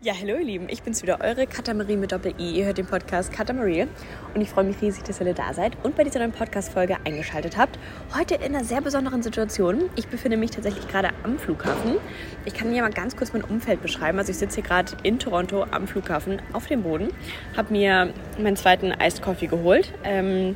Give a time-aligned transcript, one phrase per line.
[0.00, 2.52] Ja, hallo ihr Lieben, ich bin's wieder, eure Katamarie mit Doppel-I.
[2.52, 3.88] Ihr hört den Podcast Katamarie
[4.32, 6.98] und ich freue mich riesig, dass ihr alle da seid und bei dieser neuen Podcast-Folge
[7.04, 7.80] eingeschaltet habt.
[8.16, 9.90] Heute in einer sehr besonderen Situation.
[9.96, 11.96] Ich befinde mich tatsächlich gerade am Flughafen.
[12.44, 14.20] Ich kann hier mal ganz kurz mein Umfeld beschreiben.
[14.20, 17.08] Also ich sitze hier gerade in Toronto am Flughafen auf dem Boden,
[17.56, 20.54] habe mir meinen zweiten Iced Coffee geholt ähm,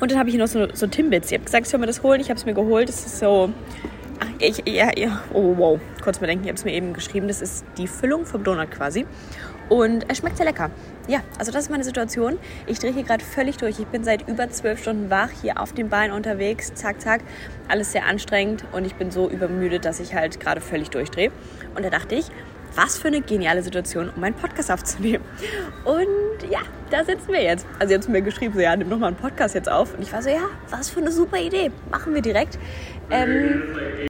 [0.00, 1.30] und dann habe ich hier noch so, so Timbits.
[1.30, 2.88] Ihr habt gesagt, ich soll mir das holen, ich habe es mir geholt.
[2.88, 3.52] Das ist so
[4.38, 7.28] ich, ja, ja, oh wow, kurz mal denken, ich habe es mir eben geschrieben.
[7.28, 9.06] Das ist die Füllung vom Donut quasi.
[9.68, 10.70] Und es schmeckt sehr lecker.
[11.06, 12.38] Ja, also das ist meine Situation.
[12.66, 13.78] Ich drehe hier gerade völlig durch.
[13.78, 16.74] Ich bin seit über zwölf Stunden wach, hier auf dem Bein unterwegs.
[16.74, 17.20] Zack, zack.
[17.68, 21.30] Alles sehr anstrengend und ich bin so übermüdet, dass ich halt gerade völlig durchdrehe.
[21.76, 22.26] Und da dachte ich,
[22.74, 25.24] was für eine geniale Situation, um meinen Podcast aufzunehmen.
[25.84, 27.66] Und ja, da sitzen wir jetzt.
[27.78, 29.94] Also jetzt mir geschrieben, so ja, nimm doch mal einen Podcast jetzt auf.
[29.94, 31.70] Und ich war so, ja, was für eine super Idee.
[31.90, 32.58] Machen wir direkt.
[33.10, 33.62] Ähm,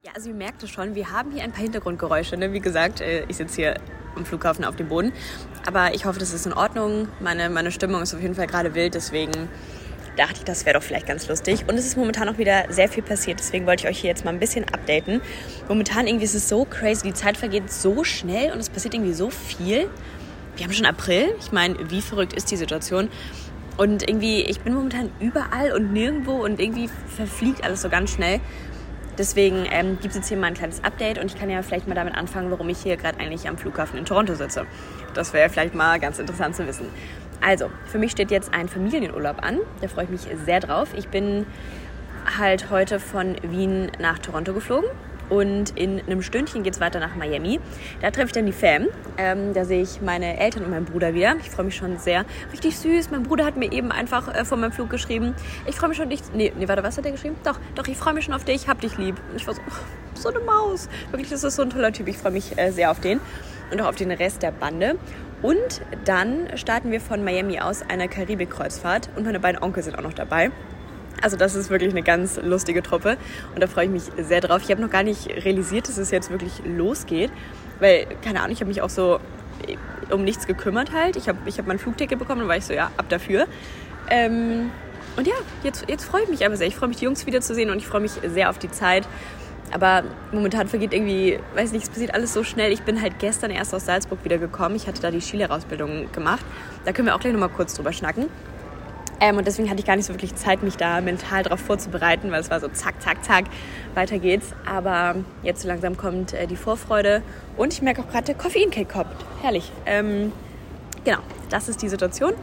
[0.03, 2.37] ja, also ihr merkt es schon, wir haben hier ein paar Hintergrundgeräusche.
[2.37, 2.53] Ne?
[2.53, 3.75] Wie gesagt, äh, ich sitze hier
[4.15, 5.11] am Flughafen auf dem Boden.
[5.65, 7.07] Aber ich hoffe, das ist in Ordnung.
[7.19, 9.31] Meine, meine Stimmung ist auf jeden Fall gerade wild, deswegen
[10.17, 11.65] dachte ich, das wäre doch vielleicht ganz lustig.
[11.67, 14.25] Und es ist momentan auch wieder sehr viel passiert, deswegen wollte ich euch hier jetzt
[14.25, 15.21] mal ein bisschen updaten.
[15.67, 19.13] Momentan irgendwie ist es so crazy, die Zeit vergeht so schnell und es passiert irgendwie
[19.13, 19.89] so viel.
[20.57, 21.33] Wir haben schon April.
[21.39, 23.09] Ich meine, wie verrückt ist die Situation?
[23.77, 28.41] Und irgendwie, ich bin momentan überall und nirgendwo und irgendwie verfliegt alles so ganz schnell.
[29.17, 31.87] Deswegen ähm, gibt es jetzt hier mal ein kleines Update und ich kann ja vielleicht
[31.87, 34.65] mal damit anfangen, warum ich hier gerade eigentlich am Flughafen in Toronto sitze.
[35.13, 36.85] Das wäre vielleicht mal ganz interessant zu wissen.
[37.41, 39.59] Also, für mich steht jetzt ein Familienurlaub an.
[39.81, 40.89] Da freue ich mich sehr drauf.
[40.95, 41.45] Ich bin
[42.37, 44.89] halt heute von Wien nach Toronto geflogen
[45.31, 47.61] und in einem Stündchen geht es weiter nach Miami.
[48.01, 48.87] Da treffe ich dann die Fam.
[49.17, 51.37] Ähm, da sehe ich meine Eltern und meinen Bruder wieder.
[51.41, 52.25] Ich freue mich schon sehr.
[52.51, 53.11] Richtig süß.
[53.11, 55.33] Mein Bruder hat mir eben einfach äh, vor meinem Flug geschrieben.
[55.67, 56.19] Ich freue mich schon, dich.
[56.33, 57.37] Nee, nee, warte, was hat er geschrieben?
[57.45, 58.67] Doch, doch, ich freue mich schon auf dich.
[58.67, 59.15] Hab dich lieb.
[59.31, 60.89] Und ich war so, oh, so eine Maus.
[61.11, 62.09] Wirklich, das ist so ein toller Typ.
[62.09, 63.21] Ich freue mich äh, sehr auf den
[63.71, 64.97] und auch auf den Rest der Bande.
[65.41, 70.03] Und dann starten wir von Miami aus eine Karibik-Kreuzfahrt und meine beiden Onkel sind auch
[70.03, 70.51] noch dabei.
[71.21, 73.17] Also das ist wirklich eine ganz lustige Truppe
[73.53, 74.61] und da freue ich mich sehr drauf.
[74.63, 77.31] Ich habe noch gar nicht realisiert, dass es jetzt wirklich losgeht,
[77.79, 79.19] weil, keine Ahnung, ich habe mich auch so
[80.09, 81.15] um nichts gekümmert halt.
[81.15, 83.45] Ich habe ich hab mein Flugticket bekommen und war ich so, ja, ab dafür.
[84.09, 84.71] Ähm,
[85.15, 86.67] und ja, jetzt, jetzt freue ich mich aber sehr.
[86.67, 89.07] Ich freue mich, die Jungs wiederzusehen und ich freue mich sehr auf die Zeit.
[89.73, 92.71] Aber momentan vergeht irgendwie, weiß nicht, es passiert alles so schnell.
[92.71, 94.75] Ich bin halt gestern erst aus Salzburg wieder gekommen.
[94.75, 96.45] Ich hatte da die Skilehrerausbildung gemacht.
[96.83, 98.27] Da können wir auch gleich nochmal kurz drüber schnacken.
[99.21, 102.31] Ähm, und deswegen hatte ich gar nicht so wirklich Zeit, mich da mental darauf vorzubereiten,
[102.31, 103.45] weil es war so zack, zack, zack,
[103.93, 104.47] weiter geht's.
[104.65, 107.21] Aber jetzt so langsam kommt äh, die Vorfreude
[107.55, 109.15] und ich merke auch gerade, der Koffeinkick kommt.
[109.43, 109.71] Herrlich.
[109.85, 110.31] Ähm,
[111.05, 112.33] genau, das ist die Situation.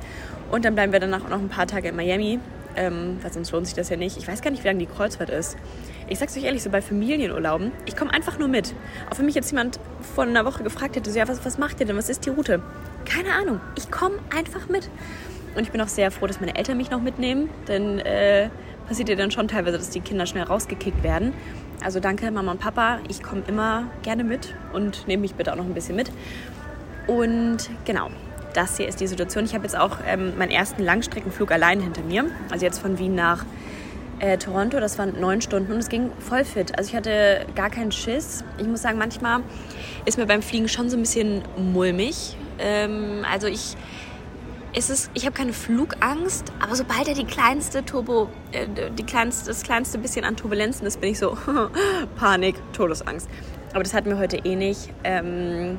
[0.53, 2.39] Und dann bleiben wir danach auch noch ein paar Tage in Miami,
[2.77, 4.17] ähm, weil sonst lohnt sich das ja nicht.
[4.17, 5.57] Ich weiß gar nicht, wie lange die Kreuzfahrt ist.
[6.07, 8.73] Ich sag's euch ehrlich, so bei Familienurlauben, ich komme einfach nur mit.
[9.11, 9.81] Auch wenn mich jetzt jemand
[10.15, 12.31] vor einer Woche gefragt hätte, so, ja, was, was macht ihr denn, was ist die
[12.31, 12.63] Route?
[13.05, 14.89] Keine Ahnung, ich komme einfach mit.
[15.59, 18.49] Und ich bin auch sehr froh, dass meine Eltern mich noch mitnehmen, denn äh,
[18.87, 21.35] passiert ja dann schon teilweise, dass die Kinder schnell rausgekickt werden.
[21.83, 25.57] Also danke Mama und Papa, ich komme immer gerne mit und nehme mich bitte auch
[25.57, 26.13] noch ein bisschen mit.
[27.09, 28.09] Und genau,
[28.55, 29.45] das hier ist die Situation.
[29.47, 32.27] Ich habe jetzt auch ähm, meinen ersten Langstreckenflug allein hinter mir.
[32.53, 33.45] Also jetzt von Wien nach
[34.21, 36.79] äh, Toronto, das waren neun Stunden und es ging voll fit.
[36.79, 38.45] Also ich hatte gar keinen Schiss.
[38.59, 39.41] Ich muss sagen, manchmal
[40.05, 42.37] ist mir beim Fliegen schon so ein bisschen mulmig.
[42.61, 43.77] Ähm, also ich,
[44.75, 49.63] es ich habe keine Flugangst, aber sobald er die kleinste Turbo, äh, die kleinste, das
[49.63, 51.37] kleinste bisschen an Turbulenzen ist, bin ich so
[52.17, 53.29] Panik, Todesangst.
[53.73, 54.91] Aber das hatten wir heute eh nicht.
[55.05, 55.79] Ähm,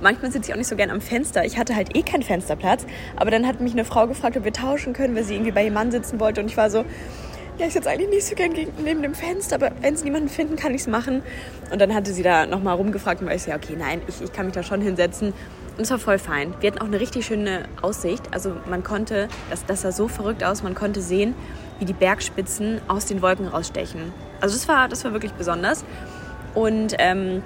[0.00, 1.44] manchmal sitze ich auch nicht so gern am Fenster.
[1.44, 2.86] Ich hatte halt eh keinen Fensterplatz.
[3.16, 5.64] Aber dann hat mich eine Frau gefragt, ob wir tauschen können, weil sie irgendwie bei
[5.64, 6.40] ihrem Mann sitzen wollte.
[6.42, 6.84] Und ich war so,
[7.58, 8.52] ja, ich sitze eigentlich nicht so gern
[8.82, 11.22] neben dem Fenster, aber wenn sie niemanden finden, kann ich es machen.
[11.70, 14.20] Und dann hatte sie da nochmal rumgefragt und war ich so, ja, okay, nein, ich,
[14.20, 15.32] ich kann mich da schon hinsetzen.
[15.80, 16.52] Und es war voll fein.
[16.60, 18.22] Wir hatten auch eine richtig schöne Aussicht.
[18.32, 21.34] Also man konnte, das, das sah so verrückt aus, man konnte sehen,
[21.78, 24.12] wie die Bergspitzen aus den Wolken rausstechen.
[24.42, 25.86] Also das war, das war wirklich besonders.
[26.54, 27.42] Und ähm,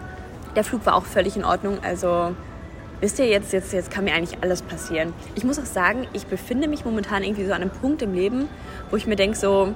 [0.56, 1.78] der Flug war auch völlig in Ordnung.
[1.84, 2.34] Also
[3.00, 5.12] wisst ihr, jetzt, jetzt, jetzt kann mir eigentlich alles passieren.
[5.36, 8.48] Ich muss auch sagen, ich befinde mich momentan irgendwie so an einem Punkt im Leben,
[8.90, 9.74] wo ich mir denke, so,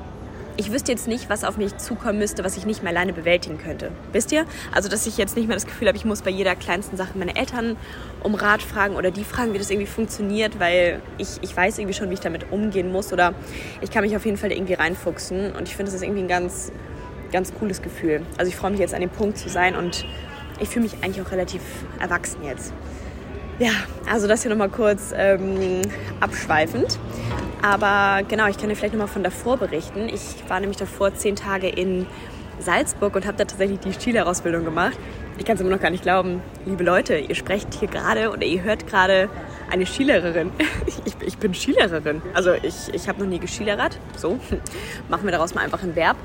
[0.59, 3.59] ich wüsste jetzt nicht, was auf mich zukommen müsste, was ich nicht mehr alleine bewältigen
[3.59, 3.93] könnte.
[4.13, 4.45] Wisst ihr?
[4.75, 7.17] Also, dass ich jetzt nicht mehr das Gefühl habe, ich muss bei jeder kleinsten Sache
[7.17, 7.77] meine Eltern
[8.25, 11.95] um Rat fragen oder die fragen, wie das irgendwie funktioniert, weil ich, ich weiß irgendwie
[11.95, 13.35] schon, wie ich damit umgehen muss oder
[13.83, 16.29] ich kann mich auf jeden Fall irgendwie reinfuchsen und ich finde, das ist irgendwie ein
[16.29, 16.73] ganz,
[17.31, 18.23] ganz cooles Gefühl.
[18.37, 20.05] Also, ich freue mich jetzt an dem Punkt zu sein und
[20.59, 21.63] ich fühle mich eigentlich auch relativ
[22.01, 22.73] erwachsen jetzt.
[23.59, 23.71] Ja,
[24.09, 25.83] also das hier nochmal kurz ähm,
[26.21, 26.99] abschweifend.
[27.61, 30.09] Aber genau, ich kann dir vielleicht nochmal von davor berichten.
[30.09, 32.07] Ich war nämlich davor zehn Tage in
[32.61, 34.97] Salzburg und habe da tatsächlich die Stileausbildung gemacht.
[35.39, 36.41] Ich kann es immer noch gar nicht glauben.
[36.67, 39.29] Liebe Leute, ihr sprecht hier gerade oder ihr hört gerade
[39.71, 40.51] eine Skilehrerin.
[41.05, 42.23] Ich, ich bin Skilehrerin.
[42.35, 43.99] Also ich, ich habe noch nie geschielerert.
[44.17, 44.39] So,
[45.09, 46.17] machen wir daraus mal einfach ein Verb.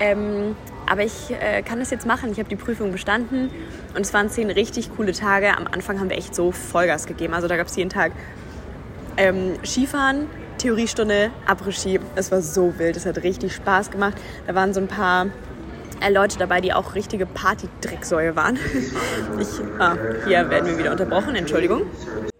[0.00, 0.56] Ähm,
[0.86, 2.30] aber ich äh, kann das jetzt machen.
[2.32, 3.50] Ich habe die Prüfung bestanden
[3.94, 5.56] und es waren zehn richtig coole Tage.
[5.56, 7.34] Am Anfang haben wir echt so Vollgas gegeben.
[7.34, 8.12] Also da gab es jeden Tag
[9.16, 10.26] ähm, Skifahren,
[10.58, 12.00] Theoriestunde, Après-Ski.
[12.14, 12.96] Es war so wild.
[12.96, 14.16] Es hat richtig Spaß gemacht.
[14.46, 15.26] Da waren so ein paar
[16.00, 18.58] äh, Leute dabei, die auch richtige Party-Drecksäue waren.
[19.40, 19.48] Ich,
[19.78, 19.96] ah,
[20.26, 21.82] hier werden wir wieder unterbrochen, Entschuldigung.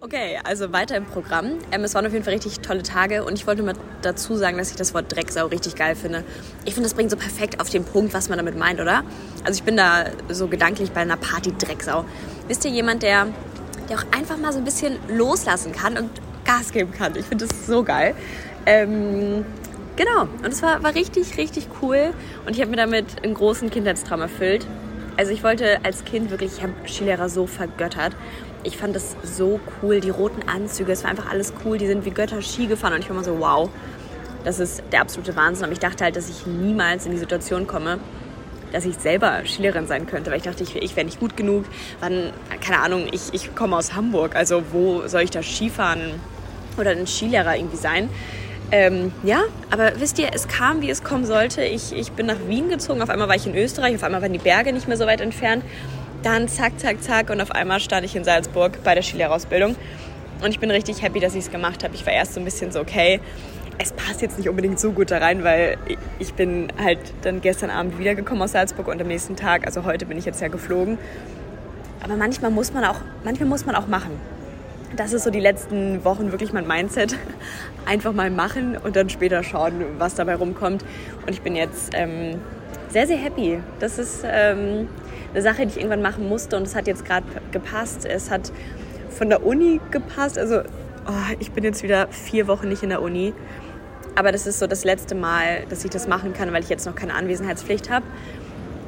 [0.00, 1.58] Okay, also weiter im Programm.
[1.72, 4.56] Ähm, es waren auf jeden Fall richtig tolle Tage und ich wollte mal dazu sagen,
[4.56, 6.22] dass ich das Wort Drecksau richtig geil finde.
[6.64, 9.02] Ich finde, das bringt so perfekt auf den Punkt, was man damit meint, oder?
[9.44, 12.04] Also ich bin da so gedanklich bei einer Party Drecksau.
[12.46, 13.26] Wisst ihr, jemand, der,
[13.88, 16.10] der auch einfach mal so ein bisschen loslassen kann und
[16.44, 17.16] Gas geben kann.
[17.16, 18.14] Ich finde das so geil.
[18.64, 19.44] Ähm,
[19.96, 22.12] Genau, und es war, war richtig, richtig cool
[22.44, 24.66] und ich habe mir damit einen großen Kindheitstraum erfüllt.
[25.16, 28.14] Also ich wollte als Kind wirklich, ich habe Skilehrer so vergöttert.
[28.62, 31.78] Ich fand das so cool, die roten Anzüge, es war einfach alles cool.
[31.78, 33.70] Die sind wie Götter Ski gefahren und ich war immer so, wow,
[34.44, 35.64] das ist der absolute Wahnsinn.
[35.64, 37.98] Aber ich dachte halt, dass ich niemals in die Situation komme,
[38.72, 41.64] dass ich selber Skilehrerin sein könnte, weil ich dachte, ich, ich wäre nicht gut genug.
[42.00, 46.20] Wann, keine Ahnung, ich, ich komme aus Hamburg, also wo soll ich da Skifahren
[46.76, 48.10] oder ein Skilehrer irgendwie sein?
[48.72, 51.62] Ähm, ja, aber wisst ihr, es kam, wie es kommen sollte.
[51.62, 54.32] Ich, ich bin nach Wien gezogen, auf einmal war ich in Österreich, auf einmal waren
[54.32, 55.64] die Berge nicht mehr so weit entfernt.
[56.22, 59.76] Dann zack, zack, zack und auf einmal stand ich in Salzburg bei der Skilehrerausbildung.
[60.42, 61.94] Und ich bin richtig happy, dass ich es gemacht habe.
[61.94, 63.20] Ich war erst so ein bisschen so, okay,
[63.78, 65.76] es passt jetzt nicht unbedingt so gut da rein, weil
[66.18, 70.06] ich bin halt dann gestern Abend wiedergekommen aus Salzburg und am nächsten Tag, also heute
[70.06, 70.98] bin ich jetzt ja geflogen.
[72.02, 74.18] Aber manchmal muss man auch, manchmal muss man auch machen
[74.94, 77.16] das ist so die letzten Wochen wirklich mein Mindset.
[77.86, 80.84] Einfach mal machen und dann später schauen, was dabei rumkommt.
[81.22, 82.40] Und ich bin jetzt ähm,
[82.88, 83.60] sehr, sehr happy.
[83.78, 84.88] Das ist ähm,
[85.32, 88.04] eine Sache, die ich irgendwann machen musste und es hat jetzt gerade gepasst.
[88.04, 88.52] Es hat
[89.10, 90.38] von der Uni gepasst.
[90.38, 93.32] Also oh, ich bin jetzt wieder vier Wochen nicht in der Uni.
[94.14, 96.86] Aber das ist so das letzte Mal, dass ich das machen kann, weil ich jetzt
[96.86, 98.06] noch keine Anwesenheitspflicht habe.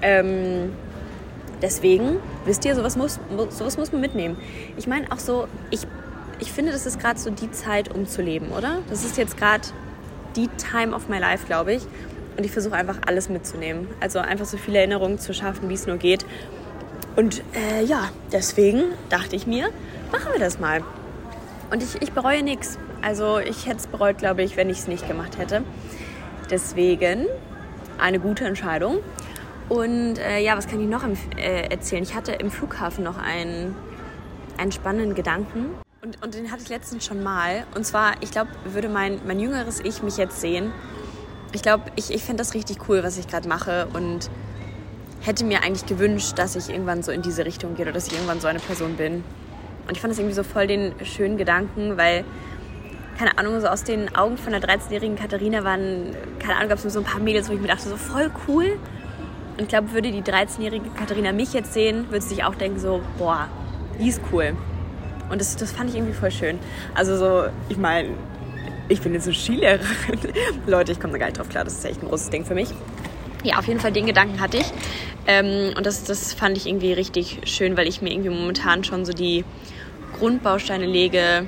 [0.01, 0.73] Ähm,
[1.61, 2.17] deswegen,
[2.47, 4.39] wisst ihr, sowas muss, sowas muss man mitnehmen.
[4.79, 5.87] Ich meine auch so, ich,
[6.39, 8.79] ich finde, das ist gerade so die Zeit, um zu leben, oder?
[8.89, 9.69] Das ist jetzt gerade
[10.37, 11.83] die Time of my life, glaube ich.
[12.37, 13.89] Und ich versuche einfach alles mitzunehmen.
[14.01, 16.25] Also einfach so viele Erinnerungen zu schaffen, wie es nur geht.
[17.17, 19.71] Und äh, ja, deswegen dachte ich mir,
[20.13, 20.85] machen wir das mal.
[21.73, 22.79] Und ich, ich bereue nichts.
[23.03, 25.65] Also ich hätte es bereut, glaube ich, wenn ich es nicht gemacht hätte.
[26.51, 27.27] Deswegen
[27.99, 28.99] eine gute Entscheidung.
[29.69, 31.03] Und äh, ja, was kann ich noch
[31.37, 32.03] äh, erzählen?
[32.05, 33.75] Ich hatte im Flughafen noch einen,
[34.57, 35.71] einen spannenden Gedanken.
[36.01, 37.65] Und, und den hatte ich letztens schon mal.
[37.75, 40.73] Und zwar, ich glaube, würde mein, mein jüngeres Ich mich jetzt sehen.
[41.53, 43.89] Ich glaube, ich, ich fände das richtig cool, was ich gerade mache.
[43.93, 44.31] Und
[45.23, 48.13] hätte mir eigentlich gewünscht, dass ich irgendwann so in diese Richtung gehe oder dass ich
[48.13, 49.25] irgendwann so eine Person bin.
[49.89, 52.25] Und ich fand das irgendwie so voll den schönen Gedanken, weil,
[53.19, 56.93] keine Ahnung, so aus den Augen von der 13-jährigen Katharina waren, keine Ahnung, gab es
[56.93, 58.79] so ein paar Mädels, wo ich mir dachte, so voll cool
[59.57, 62.79] und ich glaube, würde die 13-jährige Katharina mich jetzt sehen, würde sie sich auch denken
[62.79, 63.49] so, boah,
[63.99, 64.57] die ist cool.
[65.31, 66.59] Und das, das fand ich irgendwie voll schön.
[66.95, 68.11] Also so, ich meine,
[68.89, 69.85] ich bin jetzt so Skilehrerin.
[70.67, 71.65] Leute, ich komme da gar nicht drauf klar.
[71.65, 72.69] Das ist echt ein großes Ding für mich.
[73.45, 74.73] Ja, auf jeden Fall den Gedanken hatte ich.
[75.27, 79.05] Ähm, und das, das fand ich irgendwie richtig schön, weil ich mir irgendwie momentan schon
[79.05, 79.45] so die
[80.19, 81.47] Grundbausteine lege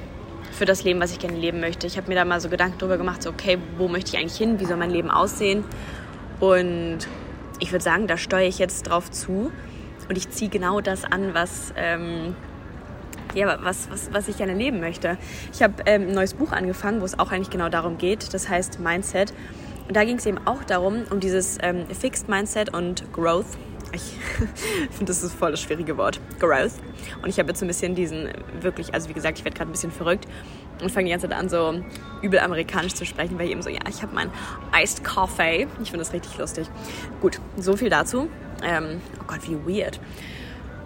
[0.52, 1.86] für das Leben, was ich gerne leben möchte.
[1.86, 4.36] Ich habe mir da mal so Gedanken drüber gemacht, so okay, wo möchte ich eigentlich
[4.36, 4.60] hin?
[4.60, 5.64] Wie soll mein Leben aussehen?
[6.38, 6.98] Und
[7.58, 9.50] ich würde sagen, da steuere ich jetzt drauf zu
[10.08, 12.34] und ich ziehe genau das an, was, ähm,
[13.34, 15.18] ja, was, was, was ich gerne leben möchte.
[15.52, 18.32] Ich habe ähm, ein neues Buch angefangen, wo es auch eigentlich genau darum geht.
[18.34, 19.32] Das heißt Mindset.
[19.88, 23.58] Und da ging es eben auch darum, um dieses ähm, Fixed Mindset und Growth.
[23.92, 24.02] Ich
[24.90, 26.20] finde, das ist voll das schwierige Wort.
[26.38, 26.74] Growth.
[27.22, 28.28] Und ich habe jetzt so ein bisschen diesen,
[28.60, 30.28] wirklich, also wie gesagt, ich werde gerade ein bisschen verrückt
[30.80, 31.82] und fange die ganze Zeit an, so
[32.22, 34.30] übel amerikanisch zu sprechen, weil ich eben so, ja, ich habe mein
[34.74, 35.66] Iced Coffee.
[35.82, 36.68] Ich finde das richtig lustig.
[37.20, 38.28] Gut, so viel dazu.
[38.62, 40.00] Ähm, oh Gott, wie weird.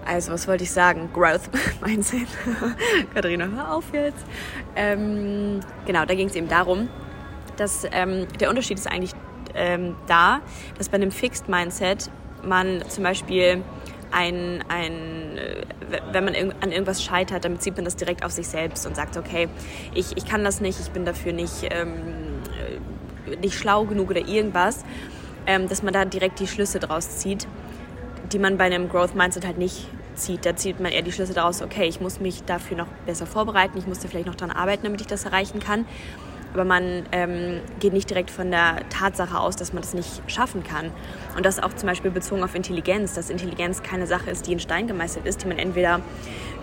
[0.07, 1.11] Also, was wollte ich sagen?
[1.13, 1.49] Growth
[1.85, 2.29] Mindset.
[3.15, 4.25] Katharina, hör auf jetzt.
[4.77, 6.89] Ähm, genau, da ging es eben darum,
[7.57, 9.13] dass ähm, der Unterschied ist eigentlich
[9.55, 10.41] ähm, da,
[10.77, 12.11] dass bei einem Fixed Mindset
[12.43, 13.63] man zum Beispiel
[14.11, 15.39] ein, ein,
[16.13, 19.17] wenn man an irgendwas scheitert, dann bezieht man das direkt auf sich selbst und sagt,
[19.17, 19.49] okay,
[19.95, 21.95] ich, ich kann das nicht, ich bin dafür nicht, ähm,
[23.27, 24.85] äh, nicht schlau genug oder irgendwas,
[25.47, 27.49] ähm, dass man da direkt die Schlüsse draus zieht,
[28.35, 29.87] die man bei einem Growth Mindset halt nicht
[30.17, 30.45] zieht.
[30.45, 33.79] Da zieht man eher die Schlüsse daraus, okay, ich muss mich dafür noch besser vorbereiten,
[33.79, 35.87] ich muss da vielleicht noch dran arbeiten, damit ich das erreichen kann.
[36.53, 40.63] aber man ähm, geht nicht direkt von der Tatsache aus, dass man das nicht schaffen
[40.63, 40.91] kann.
[41.37, 44.61] Und das auch zum Beispiel bezogen auf Intelligenz, dass Intelligenz keine Sache ist, die in
[44.61, 46.01] Stein gemeißelt ist, die man entweder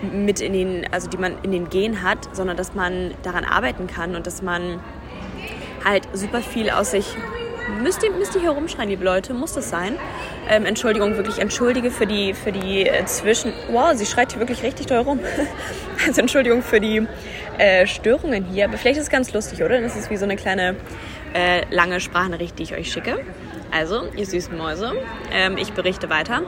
[0.01, 3.87] mit in den, also die man in den Gen hat, sondern dass man daran arbeiten
[3.87, 4.79] kann und dass man
[5.83, 7.17] halt super viel aus sich
[7.81, 9.97] müsst ihr, müsst ihr hier rumschreien, liebe Leute, muss das sein?
[10.49, 13.53] Ähm, Entschuldigung, wirklich entschuldige für die, für die äh, Zwischen...
[13.71, 15.19] Wow, sie schreit hier wirklich richtig doll rum.
[16.07, 17.07] also Entschuldigung für die
[17.57, 18.65] äh, Störungen hier.
[18.65, 19.81] Aber vielleicht ist es ganz lustig, oder?
[19.81, 20.75] Das ist wie so eine kleine
[21.33, 23.19] äh, lange Sprachnachricht, die ich euch schicke.
[23.71, 24.93] Also, ihr süßen Mäuse,
[25.31, 26.41] ähm, ich berichte weiter.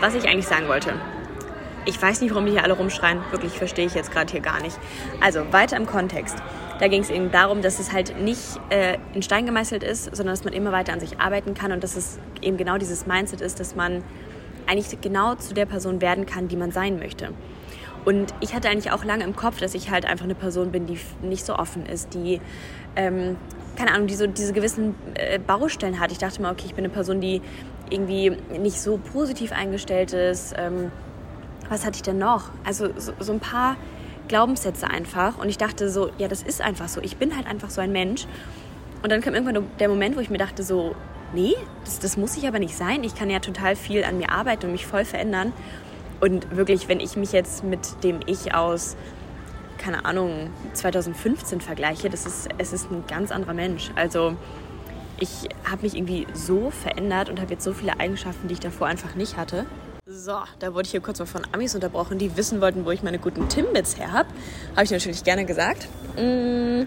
[0.00, 0.92] Was ich eigentlich sagen wollte.
[1.88, 3.18] Ich weiß nicht, warum die hier alle rumschreien.
[3.30, 4.78] Wirklich verstehe ich jetzt gerade hier gar nicht.
[5.22, 6.36] Also, weiter im Kontext.
[6.80, 10.34] Da ging es eben darum, dass es halt nicht äh, in Stein gemeißelt ist, sondern
[10.34, 13.40] dass man immer weiter an sich arbeiten kann und dass es eben genau dieses Mindset
[13.40, 14.04] ist, dass man
[14.66, 17.30] eigentlich genau zu der Person werden kann, die man sein möchte.
[18.04, 20.84] Und ich hatte eigentlich auch lange im Kopf, dass ich halt einfach eine Person bin,
[20.84, 22.42] die nicht so offen ist, die,
[22.96, 23.38] ähm,
[23.76, 26.12] keine Ahnung, die so diese gewissen äh, Baustellen hat.
[26.12, 27.40] Ich dachte mal, okay, ich bin eine Person, die
[27.88, 30.54] irgendwie nicht so positiv eingestellt ist.
[30.58, 30.92] Ähm,
[31.68, 32.50] was hatte ich denn noch?
[32.64, 33.76] Also so, so ein paar
[34.28, 35.38] Glaubenssätze einfach.
[35.38, 37.00] Und ich dachte so, ja, das ist einfach so.
[37.00, 38.26] Ich bin halt einfach so ein Mensch.
[39.02, 40.94] Und dann kam irgendwann der Moment, wo ich mir dachte so,
[41.32, 43.04] nee, das, das muss ich aber nicht sein.
[43.04, 45.52] Ich kann ja total viel an mir arbeiten und mich voll verändern.
[46.20, 48.96] Und wirklich, wenn ich mich jetzt mit dem Ich aus,
[49.78, 53.90] keine Ahnung, 2015 vergleiche, das ist, es ist ein ganz anderer Mensch.
[53.94, 54.36] Also
[55.20, 58.88] ich habe mich irgendwie so verändert und habe jetzt so viele Eigenschaften, die ich davor
[58.88, 59.66] einfach nicht hatte.
[60.10, 63.02] So, da wurde ich hier kurz mal von Amis unterbrochen, die wissen wollten, wo ich
[63.02, 64.30] meine guten Timbits her habe.
[64.70, 65.86] Habe ich natürlich gerne gesagt.
[66.16, 66.84] Mm,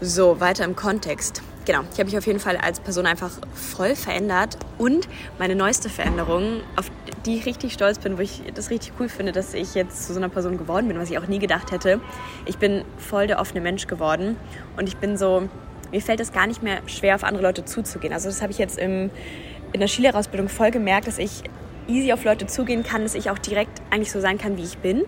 [0.00, 1.42] so, weiter im Kontext.
[1.64, 4.56] Genau, ich habe mich auf jeden Fall als Person einfach voll verändert.
[4.78, 6.92] Und meine neueste Veränderung, auf
[7.26, 10.12] die ich richtig stolz bin, wo ich das richtig cool finde, dass ich jetzt zu
[10.12, 12.00] so einer Person geworden bin, was ich auch nie gedacht hätte.
[12.46, 14.36] Ich bin voll der offene Mensch geworden.
[14.76, 15.48] Und ich bin so,
[15.90, 18.12] mir fällt es gar nicht mehr schwer, auf andere Leute zuzugehen.
[18.12, 19.10] Also das habe ich jetzt im,
[19.72, 21.42] in der Skilehrerausbildung voll gemerkt, dass ich
[21.88, 24.78] easy auf Leute zugehen kann, dass ich auch direkt eigentlich so sein kann, wie ich
[24.78, 25.02] bin.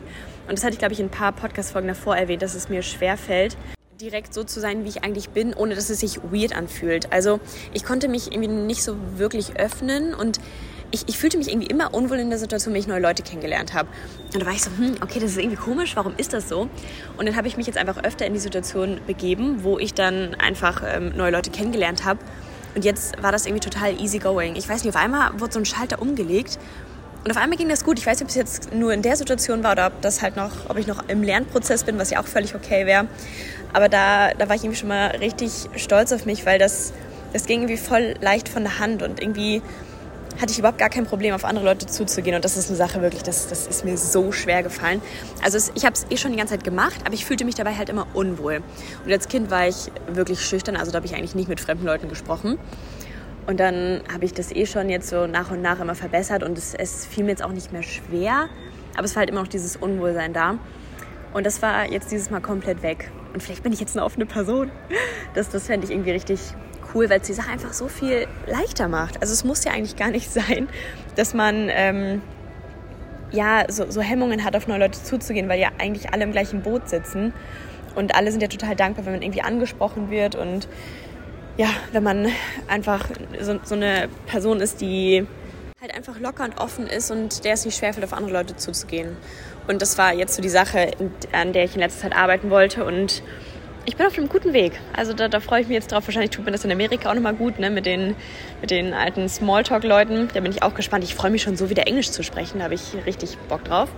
[0.48, 2.82] Und das hatte ich, glaube ich, in ein paar Podcast-Folgen davor erwähnt, dass es mir
[2.82, 3.56] schwer fällt,
[4.00, 7.12] direkt so zu sein, wie ich eigentlich bin, ohne dass es sich weird anfühlt.
[7.12, 7.40] Also
[7.72, 10.38] ich konnte mich irgendwie nicht so wirklich öffnen und
[10.92, 13.74] ich, ich, fühlte mich irgendwie immer unwohl in der Situation, wenn ich neue Leute kennengelernt
[13.74, 13.88] habe.
[14.32, 16.68] Und da war ich so, hm, okay, das ist irgendwie komisch, warum ist das so?
[17.16, 20.36] Und dann habe ich mich jetzt einfach öfter in die Situation begeben, wo ich dann
[20.36, 22.20] einfach ähm, neue Leute kennengelernt habe
[22.76, 24.54] und jetzt war das irgendwie total easy going.
[24.54, 26.58] Ich weiß nicht, auf einmal wurde so ein Schalter umgelegt
[27.24, 27.98] und auf einmal ging das gut.
[27.98, 30.36] Ich weiß nicht, ob es jetzt nur in der Situation war oder ob das halt
[30.36, 33.08] noch, ob ich noch im Lernprozess bin, was ja auch völlig okay wäre.
[33.72, 36.92] Aber da, da war ich irgendwie schon mal richtig stolz auf mich, weil das,
[37.32, 39.62] das ging irgendwie voll leicht von der Hand und irgendwie
[40.40, 42.36] hatte ich überhaupt gar kein Problem, auf andere Leute zuzugehen.
[42.36, 45.00] Und das ist eine Sache wirklich, das, das ist mir so schwer gefallen.
[45.42, 47.54] Also es, ich habe es eh schon die ganze Zeit gemacht, aber ich fühlte mich
[47.54, 48.62] dabei halt immer unwohl.
[49.04, 51.86] Und als Kind war ich wirklich schüchtern, also da habe ich eigentlich nicht mit fremden
[51.86, 52.58] Leuten gesprochen.
[53.46, 56.58] Und dann habe ich das eh schon jetzt so nach und nach immer verbessert und
[56.58, 58.48] es, es fiel mir jetzt auch nicht mehr schwer,
[58.96, 60.58] aber es war halt immer noch dieses Unwohlsein da.
[61.32, 63.10] Und das war jetzt dieses Mal komplett weg.
[63.32, 64.70] Und vielleicht bin ich jetzt eine offene Person.
[65.34, 66.40] Das, das fände ich irgendwie richtig
[66.96, 69.20] cool, weil es die Sache einfach so viel leichter macht.
[69.20, 70.68] Also es muss ja eigentlich gar nicht sein,
[71.14, 72.22] dass man ähm,
[73.30, 76.62] ja so, so Hemmungen hat, auf neue Leute zuzugehen, weil ja eigentlich alle im gleichen
[76.62, 77.32] Boot sitzen.
[77.94, 80.68] Und alle sind ja total dankbar, wenn man irgendwie angesprochen wird und
[81.56, 82.28] ja, wenn man
[82.68, 83.08] einfach
[83.40, 85.26] so, so eine Person ist, die
[85.80, 89.16] halt einfach locker und offen ist und der es nicht schwerfällt, auf andere Leute zuzugehen.
[89.66, 90.90] Und das war jetzt so die Sache,
[91.32, 93.22] an der ich in letzter Zeit arbeiten wollte und
[93.86, 94.72] ich bin auf einem guten Weg.
[94.92, 96.06] Also da, da freue ich mich jetzt drauf.
[96.06, 97.70] Wahrscheinlich tut mir das in Amerika auch nochmal gut, ne?
[97.70, 98.16] mit, den,
[98.60, 100.28] mit den alten Smalltalk-Leuten.
[100.34, 101.04] Da bin ich auch gespannt.
[101.04, 102.58] Ich freue mich schon so wieder Englisch zu sprechen.
[102.58, 103.88] Da habe ich richtig Bock drauf.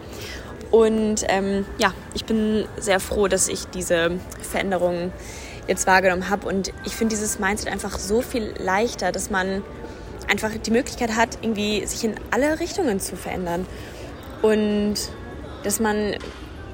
[0.70, 5.12] Und ähm, ja, ich bin sehr froh, dass ich diese Veränderungen
[5.66, 6.46] jetzt wahrgenommen habe.
[6.46, 9.62] Und ich finde dieses Mindset einfach so viel leichter, dass man
[10.30, 13.66] einfach die Möglichkeit hat, irgendwie sich in alle Richtungen zu verändern.
[14.42, 14.96] Und
[15.64, 16.14] dass man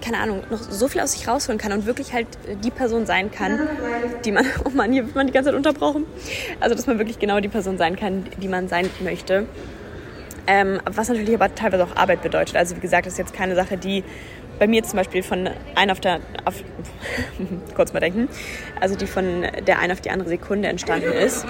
[0.05, 2.27] keine Ahnung, noch so viel aus sich rausholen kann und wirklich halt
[2.63, 3.69] die Person sein kann,
[4.25, 6.05] die man, oh Mann, hier wird man die ganze Zeit unterbrochen.
[6.61, 9.47] Also, dass man wirklich genau die Person sein kann, die man sein möchte.
[10.47, 12.57] Ähm, was natürlich aber teilweise auch Arbeit bedeutet.
[12.57, 14.05] Also, wie gesagt, das ist jetzt keine Sache, die
[14.59, 16.63] bei mir zum Beispiel von ein auf der, auf,
[17.75, 18.29] kurz mal denken,
[18.81, 21.47] also die von der einen auf die andere Sekunde entstanden ist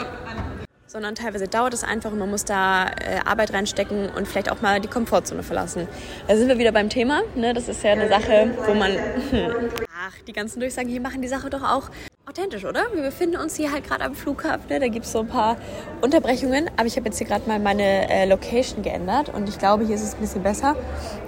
[0.94, 4.62] sondern teilweise dauert es einfach und man muss da äh, Arbeit reinstecken und vielleicht auch
[4.62, 5.88] mal die Komfortzone verlassen.
[6.28, 7.22] Da sind wir wieder beim Thema.
[7.34, 7.52] Ne?
[7.52, 11.26] Das ist ja eine Sache, wo man, hm, ach, die ganzen Durchsagen hier machen die
[11.26, 11.90] Sache doch auch
[12.26, 12.84] authentisch, oder?
[12.94, 14.68] Wir befinden uns hier halt gerade am Flughafen.
[14.68, 14.78] Ne?
[14.78, 15.56] Da gibt es so ein paar
[16.00, 16.70] Unterbrechungen.
[16.76, 19.96] Aber ich habe jetzt hier gerade mal meine äh, Location geändert und ich glaube, hier
[19.96, 20.76] ist es ein bisschen besser.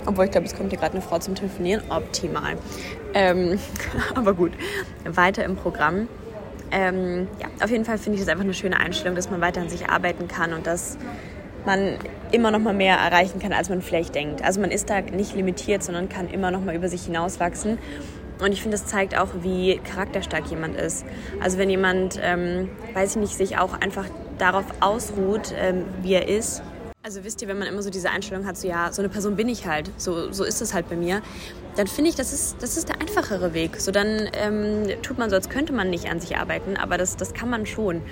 [0.06, 1.82] Obwohl ich glaube, es kommt hier gerade eine Frau zum Telefonieren.
[1.90, 2.56] Optimal.
[3.14, 3.58] Ähm,
[4.14, 4.52] aber gut,
[5.04, 6.06] weiter im Programm.
[6.70, 9.60] Ähm, ja, auf jeden Fall finde ich das einfach eine schöne Einstellung, dass man weiter
[9.60, 10.98] an sich arbeiten kann und dass
[11.64, 11.96] man
[12.32, 14.42] immer noch mal mehr erreichen kann, als man vielleicht denkt.
[14.42, 17.78] Also man ist da nicht limitiert, sondern kann immer noch mal über sich hinauswachsen.
[18.40, 21.04] Und ich finde, das zeigt auch, wie charakterstark jemand ist.
[21.40, 24.06] Also wenn jemand, ähm, weiß ich nicht, sich auch einfach
[24.38, 26.62] darauf ausruht, ähm, wie er ist.
[27.02, 29.36] Also wisst ihr, wenn man immer so diese Einstellung hat, so ja, so eine Person
[29.36, 31.22] bin ich halt, so, so ist es halt bei mir,
[31.76, 33.76] dann finde ich, das ist, das ist der einfachere Weg.
[33.80, 37.16] So dann ähm, tut man so, als könnte man nicht an sich arbeiten, aber das,
[37.16, 38.02] das kann man schon.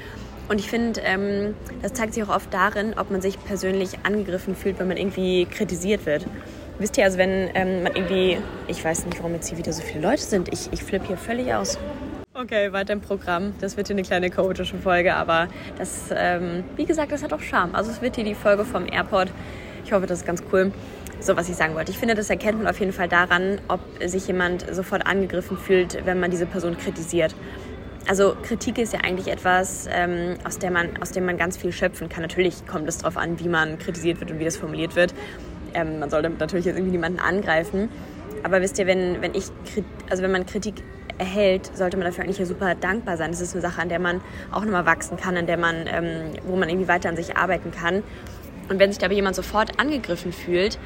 [0.48, 4.54] Und ich finde, ähm, das zeigt sich auch oft darin, ob man sich persönlich angegriffen
[4.54, 6.26] fühlt, wenn man irgendwie kritisiert wird.
[6.78, 9.82] Wisst ihr, also wenn ähm, man irgendwie, ich weiß nicht, warum jetzt hier wieder so
[9.82, 11.78] viele Leute sind, ich, ich flippe hier völlig aus.
[12.34, 13.54] Okay, weiter im Programm.
[13.60, 17.40] Das wird hier eine kleine chaotische Folge, aber das, ähm, wie gesagt, das hat auch
[17.40, 17.74] Charme.
[17.74, 19.30] Also es wird hier die Folge vom Airport.
[19.84, 20.72] Ich hoffe, das ist ganz cool.
[21.20, 21.90] So, was ich sagen wollte.
[21.90, 26.04] Ich finde, das erkennt man auf jeden Fall daran, ob sich jemand sofort angegriffen fühlt,
[26.04, 27.34] wenn man diese Person kritisiert.
[28.06, 31.72] Also Kritik ist ja eigentlich etwas, ähm, aus, der man, aus dem man ganz viel
[31.72, 32.20] schöpfen kann.
[32.20, 35.14] Natürlich kommt es darauf an, wie man kritisiert wird und wie das formuliert wird.
[35.72, 37.88] Ähm, man sollte natürlich jetzt irgendwie niemanden angreifen.
[38.42, 39.46] Aber wisst ihr, wenn, wenn, ich,
[40.10, 40.74] also wenn man Kritik
[41.16, 43.30] erhält, sollte man dafür eigentlich super dankbar sein.
[43.30, 44.20] Das ist eine Sache, an der man
[44.52, 47.70] auch nochmal wachsen kann, an der man, ähm, wo man irgendwie weiter an sich arbeiten
[47.70, 48.02] kann.
[48.68, 50.78] Und wenn sich da aber jemand sofort angegriffen fühlt,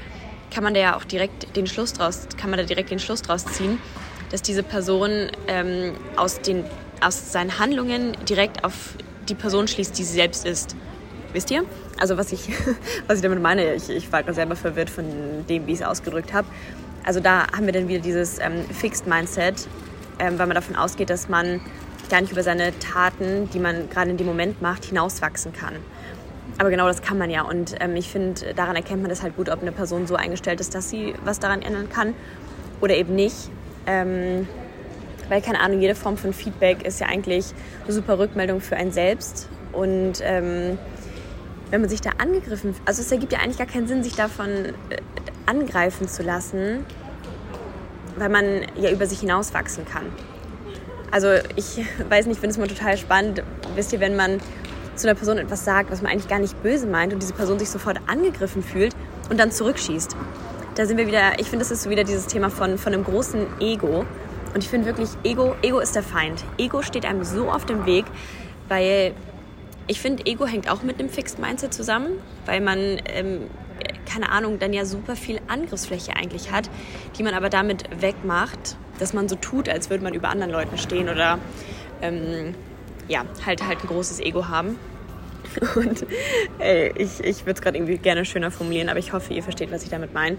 [0.51, 3.23] kann man da ja auch direkt den Schluss draus, kann man da direkt den Schluss
[3.23, 3.79] draus ziehen,
[4.31, 6.65] dass diese Person ähm, aus den
[7.01, 8.95] aus seinen Handlungen direkt auf
[9.29, 10.75] die Person schließt, die sie selbst ist.
[11.33, 11.65] Wisst ihr?
[11.99, 12.49] Also was ich,
[13.07, 15.05] was ich damit meine, ich, ich war gerade selber verwirrt von
[15.49, 16.49] dem, wie ich es ausgedrückt habe.
[17.05, 19.69] Also da haben wir dann wieder dieses ähm, Fixed Mindset,
[20.19, 21.61] ähm, weil man davon ausgeht, dass man
[22.11, 25.75] gar nicht über seine Taten, die man gerade in dem Moment macht, hinauswachsen kann.
[26.59, 27.43] Aber genau das kann man ja.
[27.43, 30.61] Und ähm, ich finde, daran erkennt man das halt gut, ob eine Person so eingestellt
[30.61, 32.15] ist, dass sie was daran ändern kann
[32.81, 33.51] oder eben nicht.
[33.87, 34.49] Ähm,
[35.29, 37.53] weil, keine Ahnung, jede Form von Feedback ist ja eigentlich
[37.85, 39.49] eine super Rückmeldung für einen selbst.
[39.73, 40.79] Und ähm,
[41.71, 44.49] wenn man sich da angegriffen, also es ergibt ja eigentlich gar keinen Sinn, sich davon
[44.49, 44.73] äh,
[45.47, 46.85] angreifen zu lassen,
[48.17, 50.07] weil man ja über sich hinaus wachsen kann.
[51.11, 53.43] Also ich weiß nicht, ich finde es mal total spannend,
[53.75, 54.41] wisst ihr, wenn man
[54.99, 57.59] zu einer Person etwas sagt, was man eigentlich gar nicht böse meint und diese Person
[57.59, 58.95] sich sofort angegriffen fühlt
[59.31, 60.17] und dann zurückschießt.
[60.75, 63.05] Da sind wir wieder, ich finde, das ist so wieder dieses Thema von, von einem
[63.05, 64.05] großen Ego
[64.55, 66.45] und ich finde wirklich, Ego, Ego ist der Feind.
[66.57, 68.05] Ego steht einem so auf dem Weg,
[68.69, 69.13] weil
[69.87, 72.13] ich finde, Ego hängt auch mit einem Fixed Mindset zusammen,
[72.47, 73.49] weil man, ähm,
[74.07, 76.69] keine Ahnung, dann ja super viel Angriffsfläche eigentlich hat,
[77.17, 80.77] die man aber damit wegmacht, dass man so tut, als würde man über anderen Leuten
[80.79, 81.39] stehen oder
[82.03, 82.55] ähm,
[83.09, 84.79] ja, halt, halt ein großes Ego haben.
[85.77, 86.07] Und
[86.59, 89.71] ey, ich, ich würde es gerade irgendwie gerne schöner formulieren, aber ich hoffe, ihr versteht,
[89.71, 90.37] was ich damit meine.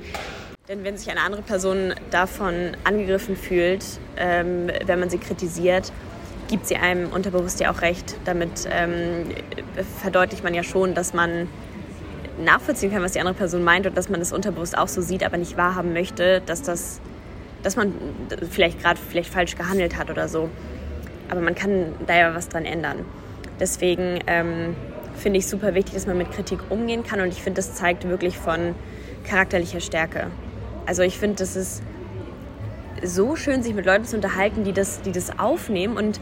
[0.67, 3.83] Denn wenn sich eine andere Person davon angegriffen fühlt,
[4.17, 5.91] ähm, wenn man sie kritisiert,
[6.47, 8.15] gibt sie einem unterbewusst ja auch recht.
[8.25, 9.25] Damit ähm,
[10.01, 11.47] verdeutlicht man ja schon, dass man
[12.43, 15.23] nachvollziehen kann, was die andere Person meint und dass man das unterbewusst auch so sieht,
[15.23, 17.01] aber nicht wahrhaben möchte, dass das,
[17.63, 17.93] dass man
[18.49, 20.49] vielleicht gerade vielleicht falsch gehandelt hat oder so.
[21.29, 23.05] Aber man kann da ja was dran ändern.
[23.59, 24.75] Deswegen ähm,
[25.19, 28.07] finde ich super wichtig, dass man mit Kritik umgehen kann und ich finde, das zeigt
[28.07, 28.75] wirklich von
[29.23, 30.27] charakterlicher Stärke.
[30.85, 31.83] Also ich finde, das ist
[33.03, 35.97] so schön, sich mit Leuten zu unterhalten, die das, die das aufnehmen.
[35.97, 36.19] Und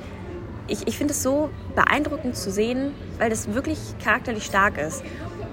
[0.68, 5.04] ich, ich finde es so beeindruckend zu sehen, weil das wirklich charakterlich stark ist.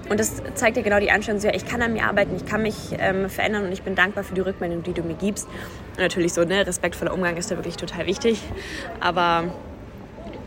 [0.09, 2.45] Und das zeigt dir genau die Einstellung, so, ja, ich kann an mir arbeiten, ich
[2.45, 5.47] kann mich ähm, verändern und ich bin dankbar für die Rückmeldung, die du mir gibst.
[5.95, 8.39] Und natürlich so, ne, respektvoller Umgang ist da wirklich total wichtig.
[8.99, 9.45] Aber